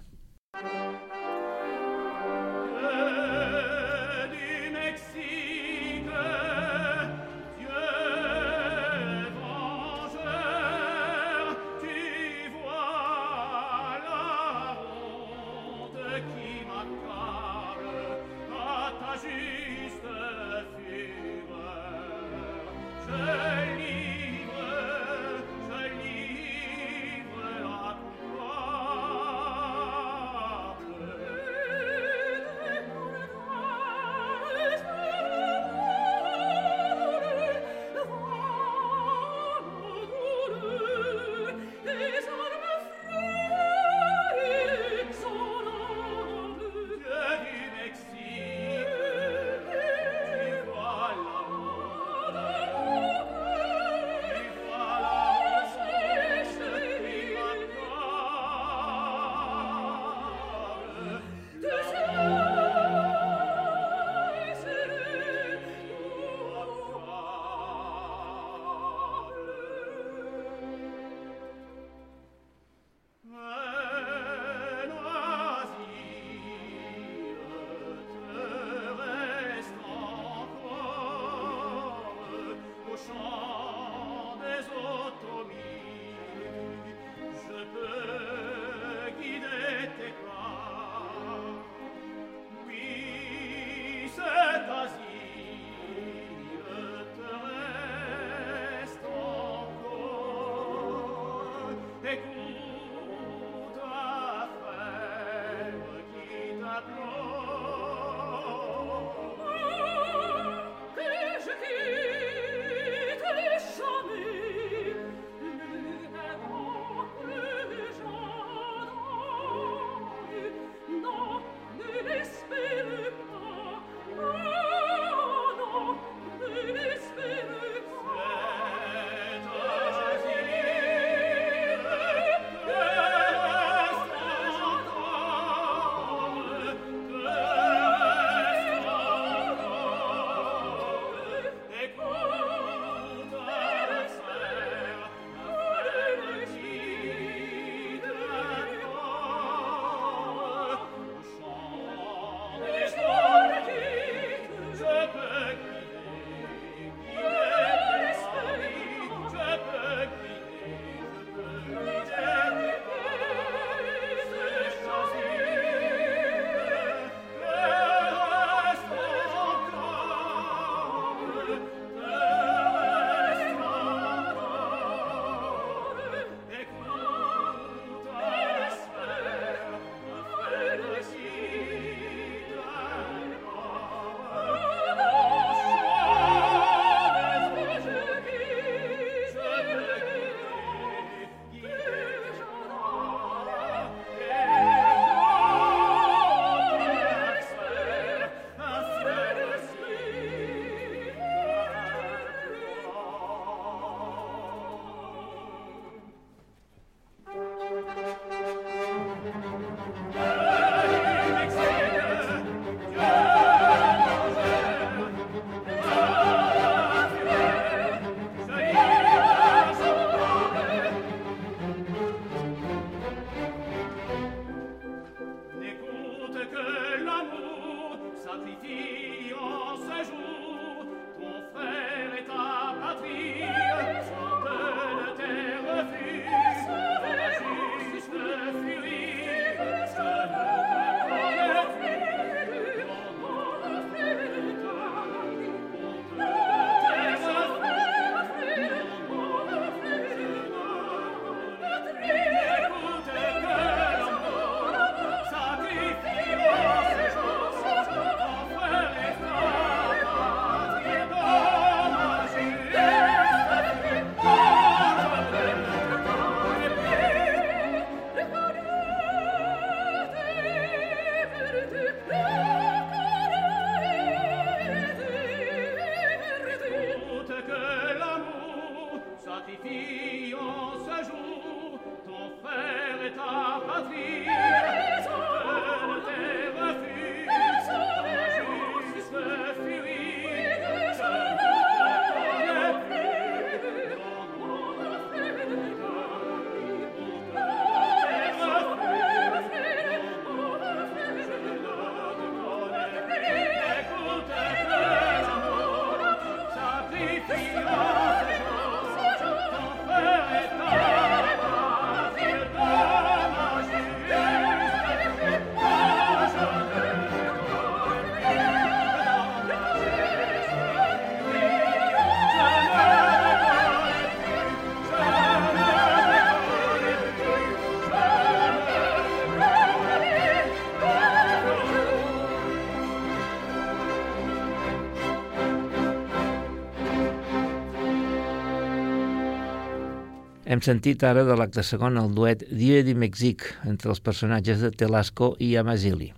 Hem 340.51 340.59
sentit 340.59 340.99
ara 341.07 341.21
de 341.23 341.35
l'acte 341.39 341.63
segon 341.63 341.95
el 341.95 342.09
duet 342.11 342.41
Dieu 342.51 342.81
di 342.83 342.91
Mexic 342.91 343.45
entre 343.71 343.93
els 343.93 344.01
personatges 344.03 344.59
de 344.59 344.71
Telasco 344.75 345.29
i 345.39 345.53
Amazili. 345.55 346.09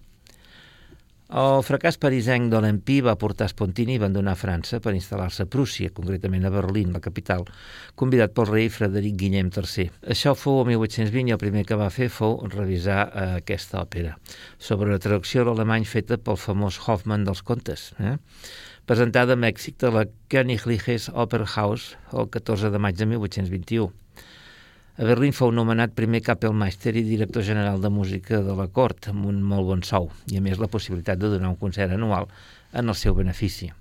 El 1.42 1.62
fracàs 1.66 2.00
parisenc 2.02 2.50
d'Olympi 2.50 2.96
va 3.06 3.14
portar 3.22 3.52
Spontini 3.52 4.00
a 4.00 4.02
abandonar 4.02 4.34
França 4.40 4.80
per 4.82 4.96
instal·lar-se 4.98 5.46
a 5.46 5.52
Prússia, 5.54 5.94
concretament 5.94 6.50
a 6.50 6.54
Berlín, 6.56 6.98
la 6.98 7.04
capital, 7.06 7.46
convidat 7.94 8.34
pel 8.34 8.50
rei 8.50 8.74
Frederic 8.74 9.22
Guillem 9.22 9.54
III. 9.54 9.88
Això 10.18 10.34
fou 10.34 10.64
el 10.64 10.72
1820 10.74 11.30
i 11.30 11.38
el 11.38 11.44
primer 11.46 11.68
que 11.70 11.78
va 11.78 11.94
fer 11.94 12.10
fou 12.10 12.40
revisar 12.50 13.00
eh, 13.06 13.30
aquesta 13.46 13.84
òpera, 13.86 14.18
sobre 14.58 14.90
una 14.90 15.02
traducció 15.02 15.46
a 15.46 15.52
l'alemany 15.52 15.86
feta 15.86 16.18
pel 16.18 16.42
famós 16.42 16.82
Hoffmann 16.88 17.30
dels 17.30 17.46
contes, 17.46 17.92
eh? 18.02 18.18
presentada 18.90 19.38
a 19.38 19.46
Mèxic 19.46 19.78
de 19.86 19.94
la 19.94 20.08
Königliches 20.34 21.12
Opernhaus 21.14 21.92
el 22.18 22.34
14 22.34 22.74
de 22.74 22.82
maig 22.82 22.98
de 22.98 23.14
1821. 23.14 23.94
A 24.94 25.08
Berlín 25.10 25.34
fou 25.34 25.50
nomenat 25.50 25.96
primer 25.98 26.20
Kapellmeister 26.22 26.92
i 26.94 27.02
director 27.02 27.42
general 27.42 27.80
de 27.82 27.90
música 27.90 28.44
de 28.46 28.54
la 28.54 28.68
cort, 28.70 29.08
amb 29.10 29.24
un 29.26 29.40
molt 29.42 29.66
bon 29.66 29.80
sou, 29.82 30.12
i 30.30 30.38
a 30.38 30.42
més 30.46 30.60
la 30.62 30.68
possibilitat 30.70 31.18
de 31.18 31.32
donar 31.32 31.50
un 31.50 31.58
concert 31.58 31.96
anual 31.96 32.28
en 32.78 32.94
el 32.94 32.98
seu 33.00 33.16
benefici. 33.18 33.72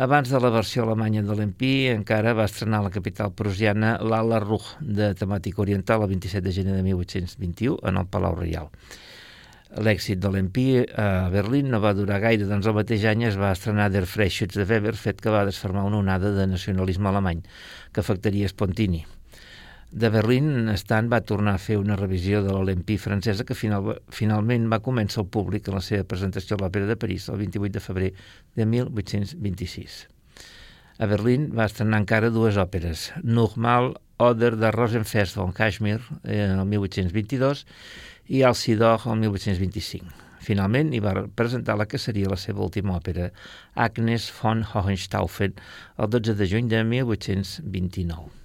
Abans 0.00 0.32
de 0.32 0.40
la 0.40 0.48
versió 0.54 0.86
alemanya 0.86 1.20
de 1.26 1.36
l'Empí, 1.36 1.72
encara 1.92 2.32
va 2.38 2.46
estrenar 2.48 2.80
a 2.80 2.86
la 2.86 2.92
capital 2.94 3.34
prusiana 3.36 3.98
l'Ala 4.00 4.38
Ruch, 4.40 4.70
de 4.80 5.10
temàtica 5.12 5.60
oriental, 5.60 6.06
el 6.06 6.14
27 6.14 6.46
de 6.46 6.56
gener 6.56 6.78
de 6.78 6.86
1821, 6.88 7.76
en 7.84 8.00
el 8.00 8.08
Palau 8.08 8.40
Reial. 8.40 8.72
L'èxit 9.76 10.24
de 10.24 10.32
l'Empí 10.32 10.66
a 10.96 11.28
Berlín 11.28 11.68
no 11.68 11.82
va 11.84 11.92
durar 11.92 12.22
gaire, 12.24 12.48
doncs 12.48 12.64
el 12.64 12.78
mateix 12.80 13.04
any 13.12 13.28
es 13.28 13.36
va 13.36 13.52
estrenar 13.52 13.92
Der 13.92 14.06
Freischütz 14.08 14.56
de 14.56 14.64
Weber, 14.64 14.96
fet 14.96 15.20
que 15.20 15.36
va 15.36 15.44
desfermar 15.44 15.84
una 15.84 16.00
onada 16.00 16.32
de 16.32 16.48
nacionalisme 16.48 17.12
alemany, 17.12 17.44
que 17.92 18.00
afectaria 18.00 18.48
Spontini 18.48 19.04
de 19.90 20.10
Berlín, 20.10 20.68
Stan 20.76 21.08
va 21.08 21.22
tornar 21.24 21.54
a 21.56 21.62
fer 21.62 21.78
una 21.80 21.96
revisió 21.96 22.42
de 22.44 22.52
l'Olympi 22.52 22.98
francesa 23.00 23.46
que 23.48 23.56
final, 23.56 23.94
finalment 24.12 24.66
va 24.68 24.82
començar 24.84 25.22
al 25.22 25.30
públic 25.32 25.68
en 25.68 25.78
la 25.78 25.84
seva 25.84 26.04
presentació 26.04 26.56
a 26.56 26.60
l'Òpera 26.60 26.90
de 26.90 26.96
París 27.00 27.28
el 27.32 27.40
28 27.40 27.72
de 27.72 27.80
febrer 27.80 28.10
de 28.54 28.66
1826. 28.68 29.96
A 30.98 31.06
Berlín 31.08 31.48
va 31.56 31.68
estrenar 31.70 32.02
encara 32.02 32.28
dues 32.34 32.58
òperes, 32.60 33.12
Normal 33.22 33.94
Oder 34.18 34.56
de 34.58 34.70
Rosenfest 34.74 35.38
von 35.38 35.54
Kashmir 35.56 36.00
en 36.24 36.58
el 36.58 36.64
1822 36.66 37.64
i 38.28 38.42
Alcidor 38.42 39.06
el 39.06 39.22
1825. 39.22 40.26
Finalment 40.44 40.92
hi 40.92 41.00
va 41.00 41.14
presentar 41.38 41.78
la 41.78 41.86
que 41.88 42.00
seria 42.02 42.28
la 42.28 42.36
seva 42.36 42.66
última 42.66 42.98
òpera, 42.98 43.30
Agnes 43.74 44.28
von 44.40 44.66
Hohenstaufen, 44.68 45.56
el 45.96 46.12
12 46.12 46.36
de 46.36 46.50
juny 46.50 46.68
de 46.68 46.84
1829. 46.84 48.37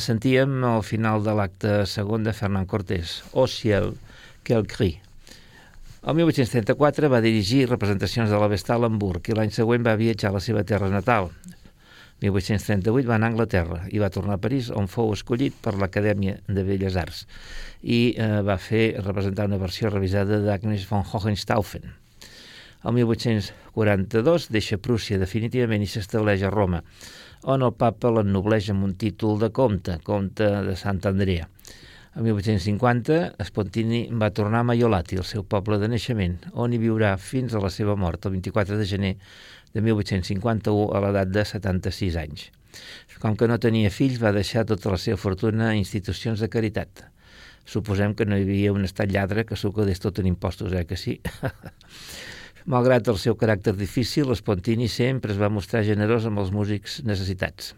Sentíem 0.00 0.64
al 0.64 0.82
final 0.82 1.22
de 1.24 1.36
l'acte 1.36 1.76
segon 1.86 2.24
de 2.26 2.32
Fernand 2.36 2.68
Cortés, 2.68 3.20
O 3.32 3.46
ciel, 3.46 3.94
quel 4.42 4.66
cri. 4.66 4.94
El 6.00 6.16
1834 6.16 7.10
va 7.12 7.20
dirigir 7.20 7.66
representacions 7.68 8.30
de 8.32 8.38
la 8.40 8.48
Vestal 8.48 8.84
a 8.84 8.88
Hamburg 8.88 9.28
i 9.28 9.36
l'any 9.36 9.52
següent 9.52 9.84
va 9.84 9.98
viatjar 10.00 10.30
a 10.30 10.38
la 10.38 10.40
seva 10.44 10.64
terra 10.64 10.88
natal. 10.88 11.28
1838 12.20 13.08
va 13.08 13.16
anar 13.16 13.28
a 13.28 13.32
Anglaterra 13.34 13.80
i 13.92 14.00
va 14.00 14.10
tornar 14.12 14.36
a 14.36 14.42
París, 14.42 14.68
on 14.72 14.88
fou 14.88 15.12
escollit 15.12 15.56
per 15.60 15.76
l'Acadèmia 15.76 16.38
de 16.48 16.64
Belles 16.64 16.96
Arts 17.00 17.24
i 17.80 18.00
eh, 18.12 18.40
va 18.44 18.58
fer 18.60 19.00
representar 19.00 19.48
una 19.48 19.60
versió 19.60 19.92
revisada 19.92 20.40
d'Agnes 20.44 20.84
von 20.88 21.04
Hohenstaufen. 21.04 21.86
El 22.80 22.96
1842 22.96 24.48
deixa 24.52 24.80
Prússia 24.80 25.20
definitivament 25.20 25.84
i 25.84 25.88
s'estableix 25.88 26.44
a 26.44 26.52
Roma, 26.52 26.80
on 27.42 27.64
el 27.64 27.72
papa 27.72 28.10
l'ennobleix 28.12 28.68
amb 28.72 28.84
un 28.84 28.94
títol 29.00 29.38
de 29.40 29.48
comte, 29.54 29.96
comte 30.04 30.48
de 30.66 30.76
Sant 30.76 31.00
Andrea. 31.08 31.48
El 32.16 32.26
1850, 32.26 33.36
Spontini 33.46 34.00
va 34.18 34.32
tornar 34.34 34.64
a 34.64 34.66
Maiolati, 34.66 35.16
el 35.16 35.24
seu 35.24 35.44
poble 35.46 35.78
de 35.78 35.88
naixement, 35.88 36.40
on 36.52 36.74
hi 36.74 36.80
viurà 36.82 37.14
fins 37.22 37.54
a 37.54 37.62
la 37.62 37.70
seva 37.70 37.94
mort, 37.96 38.26
el 38.26 38.34
24 38.34 38.76
de 38.80 38.86
gener 38.92 39.12
de 39.72 39.84
1851, 39.86 40.88
a 40.90 41.04
l'edat 41.04 41.30
de 41.30 41.44
76 41.46 42.18
anys. 42.18 42.48
Com 43.22 43.38
que 43.38 43.46
no 43.48 43.60
tenia 43.62 43.92
fills, 43.94 44.18
va 44.22 44.34
deixar 44.34 44.66
tota 44.66 44.90
la 44.90 44.98
seva 44.98 45.20
fortuna 45.22 45.70
a 45.70 45.78
institucions 45.78 46.42
de 46.42 46.50
caritat. 46.50 47.06
Suposem 47.64 48.16
que 48.18 48.26
no 48.26 48.36
hi 48.36 48.42
havia 48.42 48.74
un 48.74 48.84
estat 48.88 49.10
lladre 49.14 49.46
que 49.46 49.56
s'ho 49.56 49.70
quedés 49.72 50.02
tot 50.02 50.18
en 50.18 50.26
impostos, 50.26 50.74
eh, 50.74 50.84
que 50.90 50.98
sí? 50.98 51.20
Malgrat 52.66 53.08
el 53.08 53.18
seu 53.18 53.36
caràcter 53.40 53.76
difícil, 53.76 54.28
l'Espontini 54.28 54.88
sempre 54.88 55.32
es 55.32 55.40
va 55.40 55.48
mostrar 55.52 55.84
generós 55.86 56.26
amb 56.28 56.42
els 56.42 56.50
músics 56.52 57.00
necessitats. 57.06 57.74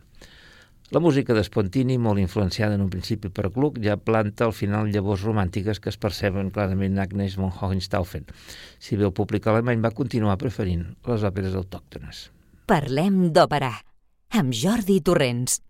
La 0.93 1.01
música 1.01 1.33
d'Espontini, 1.33 1.97
molt 1.97 2.21
influenciada 2.21 2.77
en 2.77 2.83
un 2.85 2.91
principi 2.93 3.31
per 3.33 3.49
Gluck, 3.55 3.79
ja 3.81 3.97
planta 3.97 4.45
al 4.45 4.53
final 4.53 4.91
llavors 4.93 5.23
romàntiques 5.25 5.81
que 5.81 5.89
es 5.89 5.97
perceben 5.97 6.51
clarament 6.53 6.93
en 6.93 7.01
Agnes 7.01 7.39
von 7.41 7.49
Hohenstaufen. 7.49 8.27
Si 8.77 8.99
bé 9.01 9.07
el 9.09 9.15
públic 9.17 9.49
alemany 9.49 9.81
va 9.81 9.95
continuar 9.97 10.37
preferint 10.43 10.85
les 11.09 11.25
òperes 11.25 11.57
autòctones. 11.57 12.27
Parlem 12.69 13.31
d'òpera, 13.33 13.73
amb 14.37 14.53
Jordi 14.53 15.01
Torrents. 15.01 15.63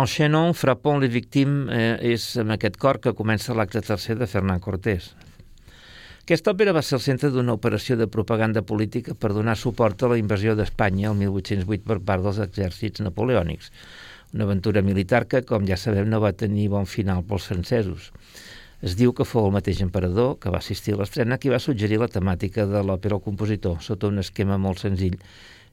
Enchaînons, 0.00 0.56
frappons 0.56 1.00
les 1.02 1.10
victimes 1.12 1.68
eh, 1.76 2.14
és 2.14 2.22
amb 2.40 2.54
aquest 2.54 2.78
cor 2.80 3.00
que 3.04 3.12
comença 3.16 3.56
l'acte 3.56 3.82
tercer 3.84 4.14
de 4.16 4.28
Fernán 4.30 4.62
Cortés. 4.64 5.10
Aquesta 6.22 6.54
òpera 6.54 6.72
va 6.72 6.80
ser 6.86 6.94
el 6.96 7.02
centre 7.04 7.28
d'una 7.34 7.56
operació 7.58 7.98
de 8.00 8.06
propaganda 8.08 8.62
política 8.62 9.16
per 9.18 9.32
donar 9.36 9.58
suport 9.60 10.00
a 10.00 10.10
la 10.12 10.16
invasió 10.20 10.54
d'Espanya 10.56 11.10
el 11.10 11.18
1808 11.20 11.84
per 11.90 11.98
part 12.06 12.24
dels 12.24 12.40
exèrcits 12.46 13.04
napoleònics. 13.04 13.68
Una 14.32 14.46
aventura 14.48 14.80
militar 14.86 15.26
que, 15.28 15.42
com 15.44 15.68
ja 15.68 15.76
sabem, 15.76 16.08
no 16.08 16.22
va 16.24 16.32
tenir 16.32 16.70
bon 16.72 16.88
final 16.88 17.26
pels 17.26 17.50
francesos. 17.52 18.08
Es 18.80 18.96
diu 18.96 19.12
que 19.12 19.28
fou 19.28 19.50
el 19.50 19.56
mateix 19.58 19.82
emperador 19.84 20.38
que 20.40 20.54
va 20.54 20.62
assistir 20.64 20.94
a 20.94 21.02
l'estrena 21.02 21.36
qui 21.36 21.52
va 21.52 21.60
suggerir 21.60 22.00
la 22.00 22.08
temàtica 22.08 22.64
de 22.64 22.80
l'òpera 22.86 23.18
al 23.18 23.26
compositor, 23.26 23.82
sota 23.84 24.08
un 24.08 24.22
esquema 24.24 24.56
molt 24.56 24.80
senzill 24.80 25.18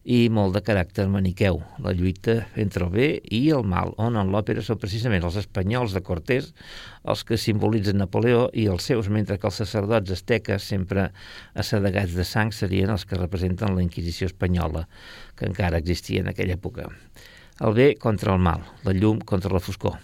i 0.08 0.30
molt 0.32 0.56
de 0.56 0.62
caràcter 0.64 1.04
maniqueu, 1.12 1.58
la 1.84 1.92
lluita 1.92 2.38
entre 2.56 2.86
el 2.86 2.92
bé 2.94 3.08
i 3.36 3.42
el 3.52 3.66
mal, 3.68 3.92
on 4.00 4.16
en 4.16 4.32
l'òpera 4.32 4.64
són 4.64 4.80
precisament 4.80 5.26
els 5.28 5.36
espanyols 5.42 5.92
de 5.92 6.02
Cortés 6.06 6.54
els 7.04 7.26
que 7.28 7.36
simbolitzen 7.36 8.00
Napoleó 8.00 8.46
i 8.56 8.70
els 8.72 8.88
seus, 8.88 9.10
mentre 9.12 9.36
que 9.36 9.50
els 9.52 9.60
sacerdots 9.60 10.16
asteques, 10.16 10.64
sempre 10.64 11.10
assedegats 11.60 12.16
de 12.16 12.24
sang, 12.24 12.54
serien 12.56 12.94
els 12.96 13.04
que 13.04 13.20
representen 13.20 13.76
la 13.76 13.84
Inquisició 13.84 14.32
espanyola, 14.32 14.86
que 15.36 15.50
encara 15.52 15.84
existia 15.84 16.24
en 16.24 16.32
aquella 16.32 16.56
època. 16.56 16.88
El 17.60 17.76
bé 17.76 17.90
contra 18.00 18.32
el 18.38 18.40
mal, 18.40 18.64
la 18.88 18.96
llum 18.96 19.20
contra 19.20 19.52
la 19.52 19.64
foscor. 19.64 20.00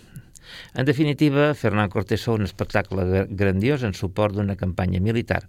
En 0.75 0.85
definitiva, 0.85 1.53
Fernán 1.55 1.89
Cortés 1.93 2.27
fou 2.27 2.35
un 2.35 2.47
espectacle 2.47 3.25
grandiós 3.29 3.87
en 3.87 3.95
suport 3.97 4.35
d'una 4.35 4.59
campanya 4.59 4.99
militar. 4.99 5.45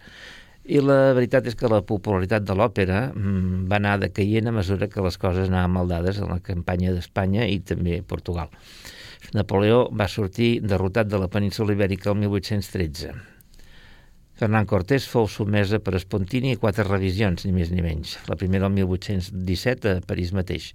I 0.64 0.80
la 0.80 1.12
veritat 1.12 1.44
és 1.50 1.56
que 1.60 1.68
la 1.68 1.82
popularitat 1.84 2.44
de 2.48 2.54
l'òpera 2.56 3.10
mm, 3.10 3.66
va 3.68 3.76
anar 3.76 3.98
decaient 4.00 4.48
a 4.48 4.54
mesura 4.56 4.88
que 4.88 5.02
les 5.04 5.18
coses 5.20 5.50
anaven 5.50 5.74
maldades 5.76 6.22
en 6.24 6.32
la 6.32 6.40
campanya 6.40 6.94
d'Espanya 6.94 7.44
i 7.52 7.58
també 7.60 7.98
Portugal. 8.00 8.48
Napoleó 9.36 9.90
va 9.92 10.08
sortir 10.08 10.62
derrotat 10.64 11.10
de 11.10 11.20
la 11.20 11.28
península 11.28 11.76
ibèrica 11.76 12.12
el 12.12 12.16
1813. 12.22 13.12
Fernán 14.40 14.64
Cortés 14.66 15.04
fou 15.06 15.28
sotmesa 15.30 15.78
per 15.84 16.00
Spontini 16.00 16.54
i 16.54 16.60
quatre 16.60 16.86
revisions, 16.88 17.44
ni 17.44 17.52
més 17.52 17.68
ni 17.70 17.84
menys. 17.84 18.16
La 18.26 18.38
primera 18.40 18.66
el 18.66 18.74
1817 18.74 19.92
a 19.98 20.00
París 20.08 20.32
mateix 20.32 20.72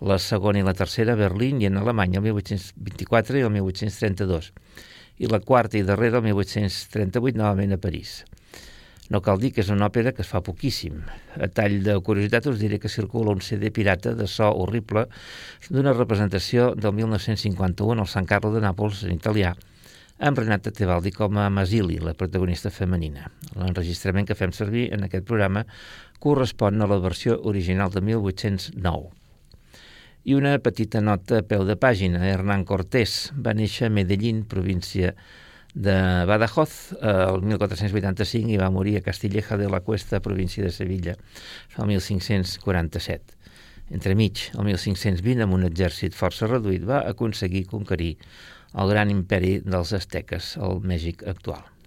la 0.00 0.16
segona 0.22 0.62
i 0.62 0.64
la 0.66 0.74
tercera 0.78 1.12
a 1.12 1.20
Berlín 1.20 1.60
i 1.60 1.68
en 1.68 1.76
Alemanya 1.76 2.22
el 2.22 2.26
1824 2.30 3.38
i 3.38 3.44
el 3.44 3.52
1832, 3.54 4.50
i 5.20 5.30
la 5.30 5.44
quarta 5.44 5.78
i 5.78 5.84
darrera 5.86 6.22
el 6.22 6.28
1838 6.30 7.38
novament 7.38 7.76
a 7.76 7.82
París. 7.82 8.22
No 9.08 9.22
cal 9.24 9.40
dir 9.40 9.54
que 9.56 9.62
és 9.64 9.70
una 9.72 9.86
òpera 9.88 10.12
que 10.12 10.20
es 10.20 10.28
fa 10.28 10.42
poquíssim. 10.44 11.00
A 11.40 11.48
tall 11.48 11.78
de 11.84 11.94
curiositat 12.04 12.48
us 12.50 12.58
diré 12.60 12.76
que 12.80 12.90
circula 12.92 13.32
un 13.32 13.40
CD 13.40 13.70
pirata 13.72 14.12
de 14.16 14.26
so 14.28 14.50
horrible 14.52 15.06
d'una 15.72 15.94
representació 15.96 16.74
del 16.76 16.92
1951 16.98 18.04
al 18.04 18.10
Sant 18.10 18.28
Carlo 18.28 18.52
de 18.52 18.60
Nàpols 18.64 19.06
en 19.08 19.16
italià, 19.16 19.54
amb 20.18 20.42
Renata 20.42 20.74
Tebaldi 20.74 21.14
com 21.14 21.40
a 21.40 21.48
Masili, 21.48 21.96
la 22.04 22.12
protagonista 22.18 22.72
femenina. 22.74 23.30
L'enregistrament 23.56 24.28
que 24.28 24.36
fem 24.36 24.52
servir 24.52 24.90
en 24.92 25.08
aquest 25.08 25.24
programa 25.24 25.64
correspon 26.20 26.82
a 26.82 26.90
la 26.90 27.00
versió 27.00 27.40
original 27.48 27.94
de 27.94 28.04
1809. 28.04 29.14
I 30.28 30.34
una 30.36 30.58
petita 30.60 31.00
nota 31.00 31.40
a 31.40 31.46
peu 31.46 31.64
de 31.64 31.78
pàgina. 31.80 32.20
Hernán 32.28 32.66
Cortés 32.68 33.30
va 33.32 33.54
néixer 33.56 33.88
a 33.88 33.94
Medellín, 33.94 34.42
província 34.44 35.14
de 35.14 35.47
Badajoz, 35.74 36.94
el 37.00 37.42
1485 37.42 38.50
i 38.50 38.58
va 38.60 38.70
morir 38.72 38.96
a 38.98 39.04
Castilleja 39.04 39.56
de 39.60 39.68
la 39.68 39.80
Cuesta, 39.80 40.20
província 40.20 40.64
de 40.64 40.72
Sevilla, 40.72 41.16
el 41.76 41.86
1547. 41.86 43.36
Entremig, 43.90 44.50
el 44.54 44.64
1520, 44.64 45.44
amb 45.44 45.56
un 45.56 45.64
exèrcit 45.68 46.16
força 46.16 46.48
reduït, 46.48 46.84
va 46.84 47.04
aconseguir 47.08 47.66
conquerir 47.70 48.16
el 48.74 48.92
gran 48.92 49.10
imperi 49.12 49.58
dels 49.64 49.94
asteques, 49.96 50.56
el 50.60 50.80
Mèxic 50.84 51.24
actual. 51.28 51.77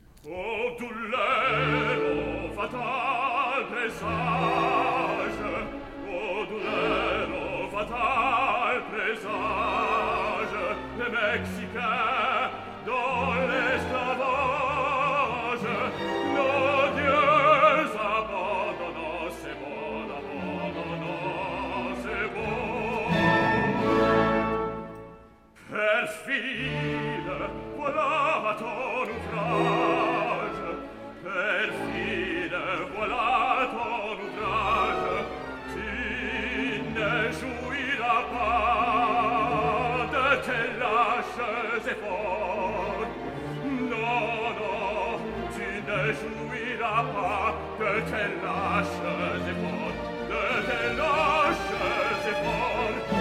Abad 38.34 40.12
te 40.46 40.62
lasce 40.80 41.94
fort 42.02 43.10
No, 43.92 44.10
no, 44.60 44.76
tu 45.54 45.68
ne 45.88 46.02
jouiras 46.20 47.06
pas 47.14 47.54
Que 47.78 47.94
te 48.12 48.24
lasce 48.44 49.54
fort 49.62 49.98
Que 50.28 50.44
fort 52.44 53.21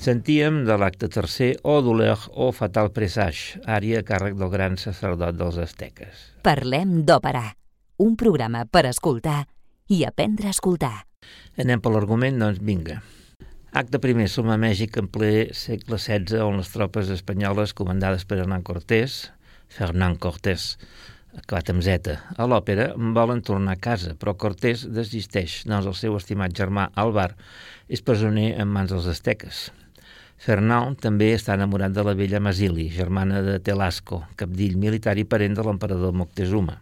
Sentíem 0.00 0.62
de 0.64 0.76
l'acte 0.80 1.10
tercer 1.12 1.58
O 1.62 1.80
douleur 1.84 2.16
o 2.32 2.52
fatal 2.56 2.88
presage, 2.92 3.60
ària 3.68 4.00
a 4.00 4.06
càrrec 4.06 4.38
del 4.40 4.48
gran 4.48 4.80
sacerdot 4.80 5.36
dels 5.36 5.60
asteques. 5.60 6.24
Parlem 6.44 7.02
d'òpera, 7.04 7.44
un 8.00 8.16
programa 8.16 8.64
per 8.64 8.86
escoltar 8.88 9.44
i 9.92 10.04
aprendre 10.08 10.48
a 10.48 10.56
escoltar. 10.56 11.09
Anem 11.60 11.80
per 11.84 11.90
l'argument, 11.92 12.38
doncs 12.40 12.60
vinga. 12.64 12.94
Acte 13.76 13.98
primer, 14.00 14.30
som 14.32 14.48
a 14.48 14.56
Mèxic 14.60 14.94
en 14.96 15.10
ple 15.12 15.50
segle 15.52 15.98
XVI, 15.98 16.40
on 16.46 16.56
les 16.56 16.70
tropes 16.72 17.10
espanyoles 17.12 17.74
comandades 17.76 18.24
per 18.24 18.38
Hernán 18.40 18.64
Cortés, 18.64 19.18
Fernán 19.68 20.16
Cortés, 20.16 20.70
acabat 21.36 21.74
amb 21.74 21.84
Z, 21.84 22.16
a 22.16 22.48
l'òpera 22.48 22.88
volen 22.96 23.44
tornar 23.44 23.76
a 23.76 23.82
casa, 23.88 24.16
però 24.16 24.38
Cortés 24.40 24.86
desisteix, 24.88 25.60
doncs 25.68 25.92
el 25.92 25.98
seu 26.00 26.16
estimat 26.16 26.56
germà 26.56 26.88
Alvar 27.04 27.34
és 27.92 28.00
presoner 28.00 28.54
en 28.56 28.72
mans 28.72 28.94
dels 28.94 29.12
asteques. 29.12 29.66
Fernand 30.40 30.96
també 31.04 31.34
està 31.36 31.58
enamorat 31.60 31.92
de 31.92 32.06
la 32.08 32.16
vella 32.16 32.40
Masili, 32.40 32.88
germana 32.88 33.44
de 33.44 33.60
Telasco, 33.60 34.24
capdill 34.40 34.80
militar 34.80 35.18
i 35.20 35.28
parent 35.28 35.60
de 35.60 35.68
l'emperador 35.68 36.16
Moctezuma. 36.16 36.80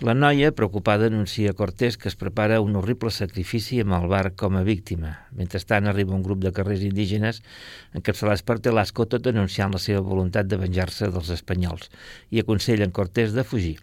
La 0.00 0.14
noia, 0.14 0.48
preocupada, 0.56 1.10
anuncia 1.10 1.50
a 1.50 1.52
Cortés 1.52 1.98
que 2.00 2.08
es 2.08 2.14
prepara 2.16 2.62
un 2.64 2.78
horrible 2.80 3.10
sacrifici 3.12 3.82
amb 3.82 3.92
el 3.98 4.06
bar 4.08 4.30
com 4.42 4.56
a 4.56 4.62
víctima. 4.64 5.10
Mentrestant 5.36 5.90
arriba 5.90 6.16
un 6.16 6.22
grup 6.24 6.40
de 6.40 6.54
carrers 6.56 6.86
indígenes 6.86 7.42
encapçalats 7.92 8.40
per 8.40 8.56
Telasco, 8.64 9.04
tot 9.04 9.28
anunciant 9.28 9.76
la 9.76 9.82
seva 9.84 10.00
voluntat 10.00 10.48
de 10.48 10.56
venjar-se 10.62 11.10
dels 11.12 11.28
espanyols 11.36 11.92
i 12.32 12.40
aconsellen 12.40 12.96
Cortés 12.96 13.36
de 13.36 13.44
fugir. 13.44 13.76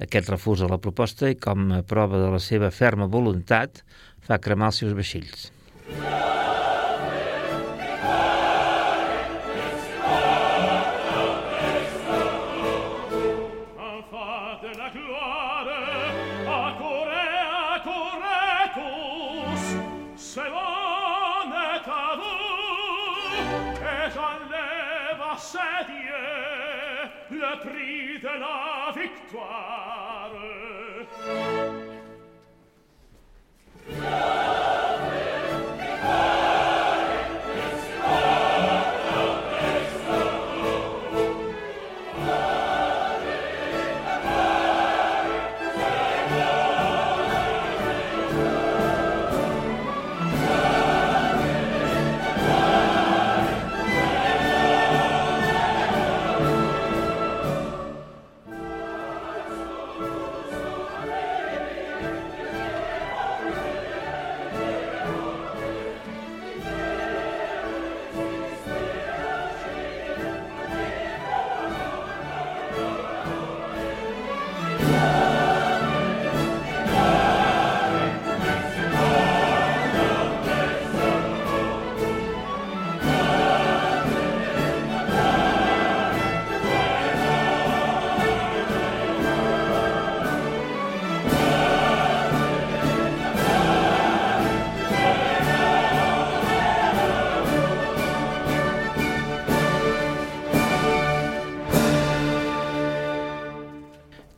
Aquest 0.00 0.32
refusa 0.32 0.72
la 0.72 0.80
proposta 0.80 1.28
i, 1.28 1.36
com 1.36 1.68
a 1.76 1.82
prova 1.84 2.16
de 2.24 2.32
la 2.32 2.40
seva 2.40 2.72
ferma 2.72 3.04
voluntat, 3.04 3.84
fa 4.24 4.40
cremar 4.40 4.72
els 4.72 4.80
seus 4.80 4.96
vaixells. 4.96 5.50
le 5.92 6.77
prix 28.20 28.34
de 28.34 28.40
la 28.40 28.57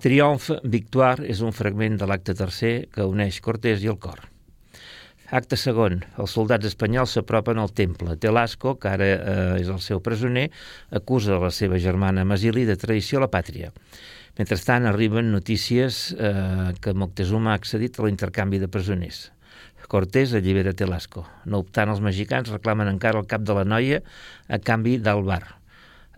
Triomf 0.01 0.47
Victoire 0.65 1.27
és 1.29 1.43
un 1.45 1.53
fragment 1.53 1.99
de 2.01 2.07
l'acte 2.09 2.33
tercer 2.33 2.87
que 2.95 3.05
uneix 3.05 3.37
Cortés 3.45 3.83
i 3.85 3.91
el 3.93 3.99
cor. 4.01 4.23
Acte 5.37 5.59
segon. 5.61 6.01
Els 6.17 6.33
soldats 6.35 6.71
espanyols 6.71 7.13
s'apropen 7.19 7.61
al 7.61 7.75
temple. 7.77 8.17
Telasco, 8.17 8.79
que 8.81 8.89
ara 8.89 9.09
eh, 9.11 9.61
és 9.61 9.69
el 9.69 9.83
seu 9.85 10.01
presoner, 10.01 10.47
acusa 10.97 11.37
la 11.43 11.53
seva 11.53 11.79
germana 11.79 12.25
Masili 12.25 12.65
de 12.65 12.79
traïció 12.81 13.21
a 13.21 13.27
la 13.27 13.31
pàtria. 13.31 13.69
Mentrestant, 14.41 14.89
arriben 14.89 15.29
notícies 15.35 16.01
eh, 16.17 16.73
que 16.81 16.97
Moctezuma 16.97 17.53
ha 17.53 17.61
accedit 17.61 18.01
a 18.01 18.09
l'intercanvi 18.09 18.59
de 18.63 18.73
presoners. 18.73 19.27
Cortés 19.91 20.33
allibera 20.39 20.73
Telasco. 20.73 21.27
No 21.45 21.61
obstant, 21.61 21.93
els 21.93 22.01
mexicans 22.01 22.49
reclamen 22.49 22.89
encara 22.89 23.21
el 23.21 23.29
cap 23.29 23.45
de 23.45 23.57
la 23.59 23.67
noia 23.69 24.01
a 24.49 24.61
canvi 24.63 24.97
del 25.03 25.27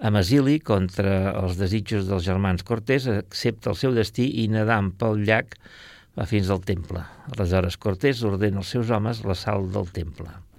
bar. 0.03 0.09
Amasili, 0.09 0.59
contra 0.61 1.33
els 1.39 1.57
desitjos 1.57 2.09
dels 2.09 2.25
germans 2.27 2.63
Cortés, 2.63 3.07
accepta 3.07 3.71
el 3.71 3.77
seu 3.77 3.95
destí 3.95 4.43
i 4.43 4.49
nedant 4.49 4.93
pel 4.99 5.23
llac 5.25 5.59
va 6.19 6.27
fins 6.27 6.51
al 6.51 6.61
temple. 6.61 7.05
Aleshores 7.33 7.79
Cortés 7.79 8.23
ordena 8.23 8.59
als 8.59 8.69
seus 8.75 8.91
homes 8.91 9.25
l'assalt 9.25 9.73
del 9.73 9.89
temple. 9.91 10.52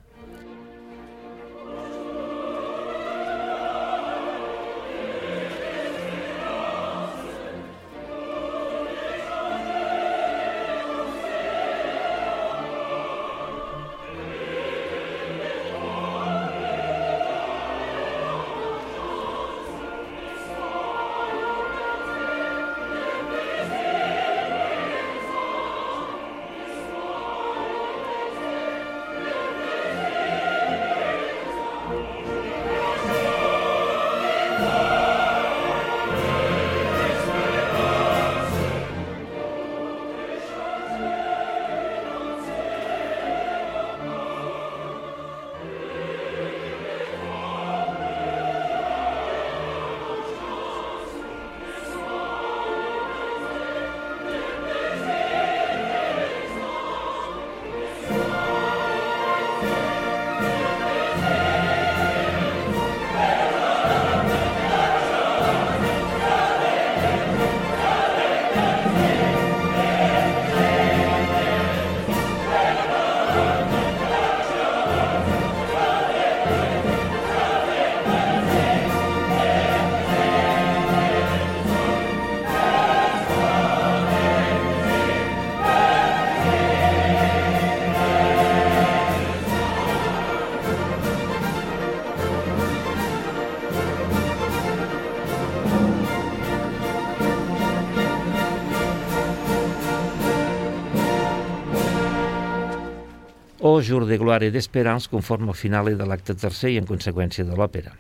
Jour 103.82 104.06
de 104.06 104.18
Gloire 104.22 104.52
d'Esperance 104.52 105.10
conforme 105.10 105.50
al 105.50 105.58
final 105.58 105.90
de 105.98 106.06
l'acte 106.06 106.36
tercer 106.36 106.74
i 106.74 106.80
en 106.82 106.86
conseqüència 106.86 107.46
de 107.48 107.56
l'òpera. 107.58 107.94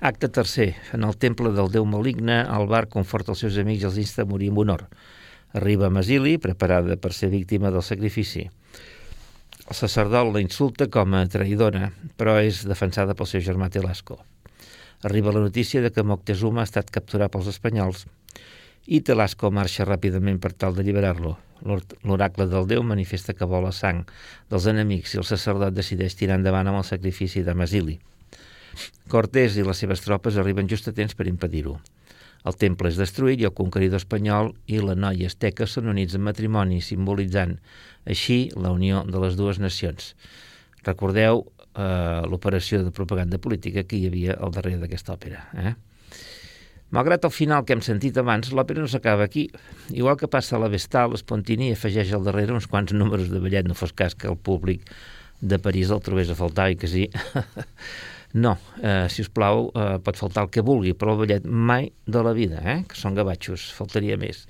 Acte 0.00 0.28
tercer. 0.30 0.76
En 0.94 1.04
el 1.04 1.16
temple 1.18 1.50
del 1.56 1.68
déu 1.74 1.84
maligne, 1.84 2.38
el 2.46 2.68
bar 2.70 2.86
conforta 2.88 3.34
els 3.34 3.42
seus 3.44 3.58
amics 3.58 3.82
i 3.82 3.88
els 3.88 3.98
insta 3.98 4.22
a 4.22 4.30
morir 4.30 4.52
amb 4.52 4.62
honor. 4.62 4.86
Arriba 5.58 5.90
Masili, 5.90 6.36
preparada 6.38 6.96
per 6.96 7.12
ser 7.12 7.32
víctima 7.34 7.72
del 7.74 7.82
sacrifici. 7.82 8.46
El 9.66 9.76
sacerdot 9.76 10.32
la 10.32 10.44
insulta 10.44 10.86
com 10.86 11.18
a 11.18 11.24
traïdora, 11.26 11.90
però 12.16 12.38
és 12.40 12.62
defensada 12.64 13.18
pel 13.18 13.28
seu 13.28 13.42
germà 13.44 13.68
Telasco. 13.68 14.20
Arriba 15.02 15.34
la 15.34 15.44
notícia 15.44 15.82
de 15.82 15.90
que 15.90 16.06
Moctezuma 16.06 16.62
ha 16.62 16.68
estat 16.68 16.94
capturat 16.94 17.34
pels 17.34 17.50
espanyols 17.50 18.06
i 18.86 19.00
Telasco 19.04 19.50
marxa 19.50 19.86
ràpidament 19.88 20.38
per 20.40 20.52
tal 20.52 20.76
d'alliberar-lo. 20.76 21.36
L'oracle 22.06 22.46
del 22.46 22.68
déu 22.70 22.84
manifesta 22.86 23.34
que 23.34 23.48
vol 23.48 23.66
la 23.66 23.74
sang 23.74 24.04
dels 24.50 24.68
enemics 24.70 25.14
i 25.14 25.20
el 25.22 25.26
sacerdot 25.26 25.74
decideix 25.74 26.14
tirar 26.14 26.38
endavant 26.38 26.70
amb 26.70 26.80
el 26.80 26.86
sacrifici 26.86 27.42
de 27.42 27.54
Masili. 27.54 27.98
Cortés 29.10 29.56
i 29.58 29.64
les 29.66 29.80
seves 29.82 30.04
tropes 30.04 30.36
arriben 30.38 30.68
just 30.70 30.88
a 30.88 30.94
temps 30.94 31.16
per 31.18 31.26
impedir-ho. 31.26 31.78
El 32.46 32.54
temple 32.54 32.92
és 32.92 32.98
destruït 33.00 33.42
i 33.42 33.48
el 33.48 33.56
conqueridor 33.56 33.98
espanyol 33.98 34.52
i 34.70 34.78
la 34.80 34.94
noia 34.94 35.26
asteca 35.26 35.66
són 35.66 35.90
units 35.90 36.14
en 36.14 36.22
matrimoni, 36.22 36.78
simbolitzant 36.84 37.56
així 38.06 38.38
la 38.54 38.70
unió 38.72 39.02
de 39.08 39.22
les 39.24 39.36
dues 39.36 39.58
nacions. 39.58 40.14
Recordeu 40.86 41.42
eh, 41.42 42.22
l'operació 42.30 42.84
de 42.84 42.94
propaganda 42.94 43.40
política 43.42 43.84
que 43.84 43.98
hi 43.98 44.06
havia 44.08 44.38
al 44.38 44.54
darrere 44.54 44.80
d'aquesta 44.84 45.16
òpera. 45.16 45.48
Eh? 45.58 45.74
Malgrat 46.90 47.26
el 47.28 47.32
final 47.34 47.66
que 47.68 47.74
hem 47.76 47.82
sentit 47.84 48.16
abans, 48.16 48.48
l'òpera 48.56 48.80
no 48.80 48.88
s'acaba 48.88 49.26
aquí. 49.28 49.48
Igual 49.92 50.16
que 50.16 50.28
passa 50.32 50.56
a 50.56 50.62
la 50.62 50.70
Vestal, 50.72 51.16
Spontini 51.20 51.72
afegeix 51.74 52.14
al 52.16 52.24
darrere 52.24 52.54
uns 52.56 52.68
quants 52.70 52.94
números 52.96 53.28
de 53.28 53.42
ballet, 53.44 53.68
no 53.68 53.76
fos 53.76 53.92
cas 53.92 54.16
que 54.16 54.30
el 54.30 54.38
públic 54.40 54.88
de 55.40 55.58
París 55.60 55.92
el 55.92 56.00
trobés 56.00 56.32
a 56.32 56.36
faltar 56.38 56.70
i 56.72 56.78
que 56.80 56.88
sí. 56.88 57.04
no, 58.44 58.56
eh, 58.80 59.04
si 59.12 59.20
us 59.26 59.28
plau, 59.28 59.68
eh, 59.76 59.98
pot 60.04 60.16
faltar 60.16 60.46
el 60.46 60.54
que 60.54 60.64
vulgui, 60.64 60.96
però 60.96 61.12
el 61.12 61.20
ballet 61.26 61.44
mai 61.44 61.92
de 62.06 62.24
la 62.24 62.32
vida, 62.32 62.64
eh? 62.64 62.80
que 62.88 62.96
són 62.96 63.18
gavatxos, 63.18 63.68
faltaria 63.76 64.16
més. 64.16 64.46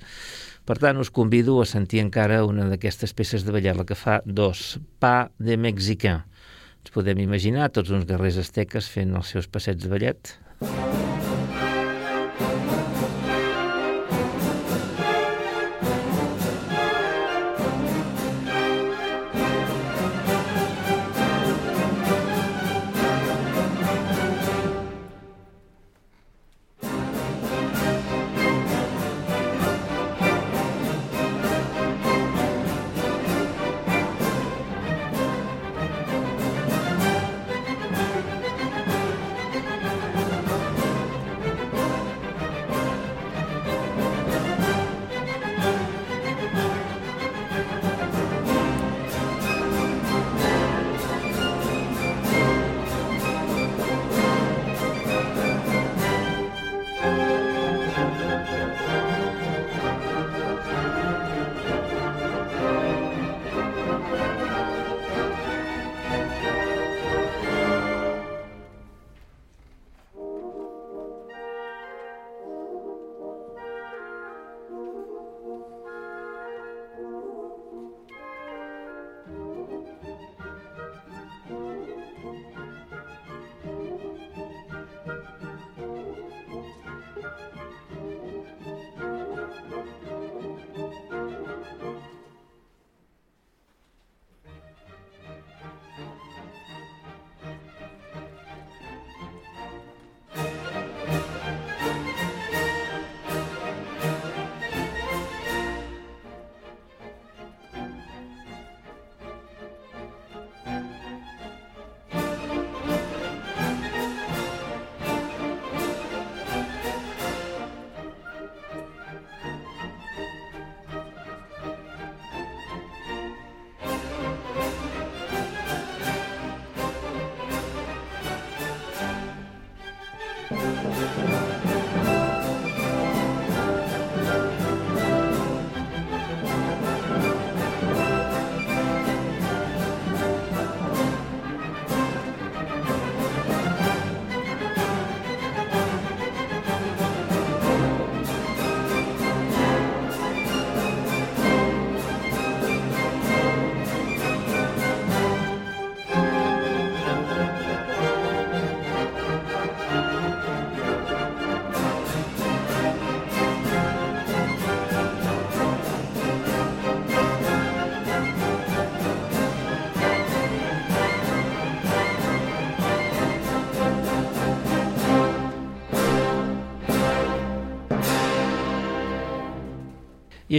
Per 0.63 0.77
tant, 0.79 0.95
us 1.01 1.11
convido 1.11 1.57
a 1.59 1.67
sentir 1.67 1.99
encara 1.99 2.43
una 2.47 2.69
d'aquestes 2.71 3.11
peces 3.17 3.43
de 3.43 3.51
ballet, 3.51 3.75
la 3.75 3.87
que 3.89 3.99
fa 3.99 4.21
dos, 4.23 4.77
Pa 5.03 5.27
de 5.39 5.59
Mexicain. 5.59 6.23
Ens 6.79 6.95
podem 6.95 7.19
imaginar 7.19 7.67
tots 7.75 7.91
uns 7.91 8.07
guerrers 8.07 8.39
asteques 8.39 8.87
fent 8.87 9.11
els 9.17 9.35
seus 9.35 9.51
passets 9.51 9.83
de 9.83 9.91
ballet. 9.91 10.37
I 10.63 11.08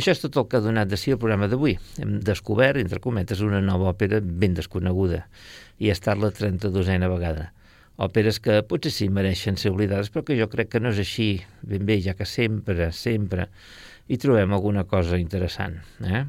això 0.01 0.15
és 0.17 0.23
tot 0.23 0.37
el 0.41 0.49
que 0.49 0.59
ha 0.59 0.65
donat 0.65 0.91
de 0.91 0.99
si 1.01 1.13
el 1.15 1.21
programa 1.21 1.49
d'avui. 1.51 1.77
Hem 2.01 2.19
descobert, 2.25 2.81
entre 2.81 3.01
cometes, 3.05 3.41
una 3.45 3.61
nova 3.65 3.93
òpera 3.93 4.21
ben 4.21 4.57
desconeguda 4.57 5.27
i 5.81 5.89
ha 5.89 5.97
estat 5.97 6.19
la 6.21 6.33
32a 6.35 7.09
vegada. 7.13 7.51
Òperes 8.01 8.41
que 8.41 8.63
potser 8.65 8.93
sí 8.95 9.11
mereixen 9.13 9.57
ser 9.61 9.71
oblidades, 9.75 10.09
però 10.13 10.25
que 10.25 10.39
jo 10.39 10.49
crec 10.49 10.69
que 10.73 10.81
no 10.81 10.89
és 10.95 10.99
així 11.03 11.45
ben 11.61 11.85
bé, 11.87 12.01
ja 12.01 12.15
que 12.17 12.25
sempre, 12.25 12.93
sempre 12.97 13.49
hi 14.09 14.17
trobem 14.19 14.53
alguna 14.57 14.85
cosa 14.89 15.19
interessant. 15.21 15.77
Eh? 16.01 16.25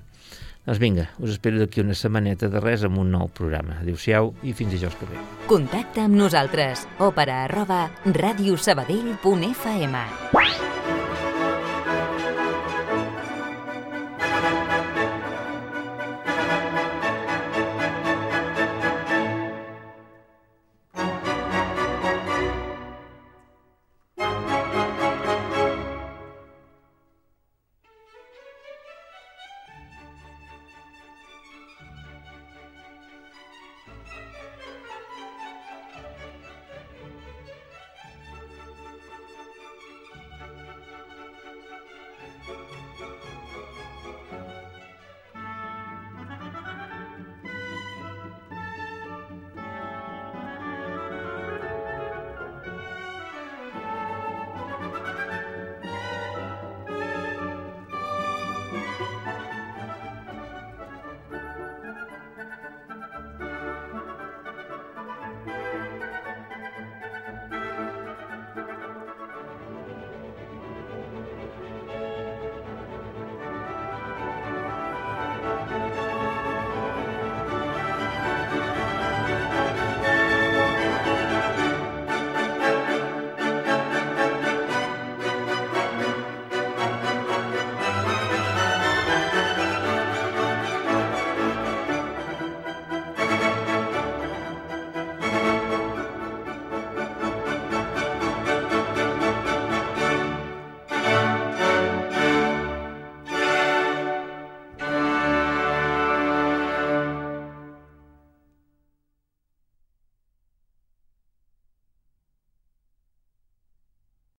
Doncs 0.66 0.80
vinga, 0.84 1.08
us 1.24 1.32
espero 1.34 1.58
d'aquí 1.58 1.82
una 1.82 1.96
setmaneta 1.98 2.50
de 2.52 2.60
res 2.62 2.84
amb 2.86 3.00
un 3.02 3.10
nou 3.16 3.32
programa. 3.34 3.80
Adéu-siau 3.82 4.34
i 4.44 4.54
fins 4.54 4.72
dijous 4.76 4.96
que 5.00 5.08
ve. 5.10 5.18
Contacta 5.50 6.06
amb 6.06 6.16
nosaltres. 6.20 6.86
Òpera 7.02 7.48
arroba 7.48 7.90
radiosabadell.fm 8.06 9.96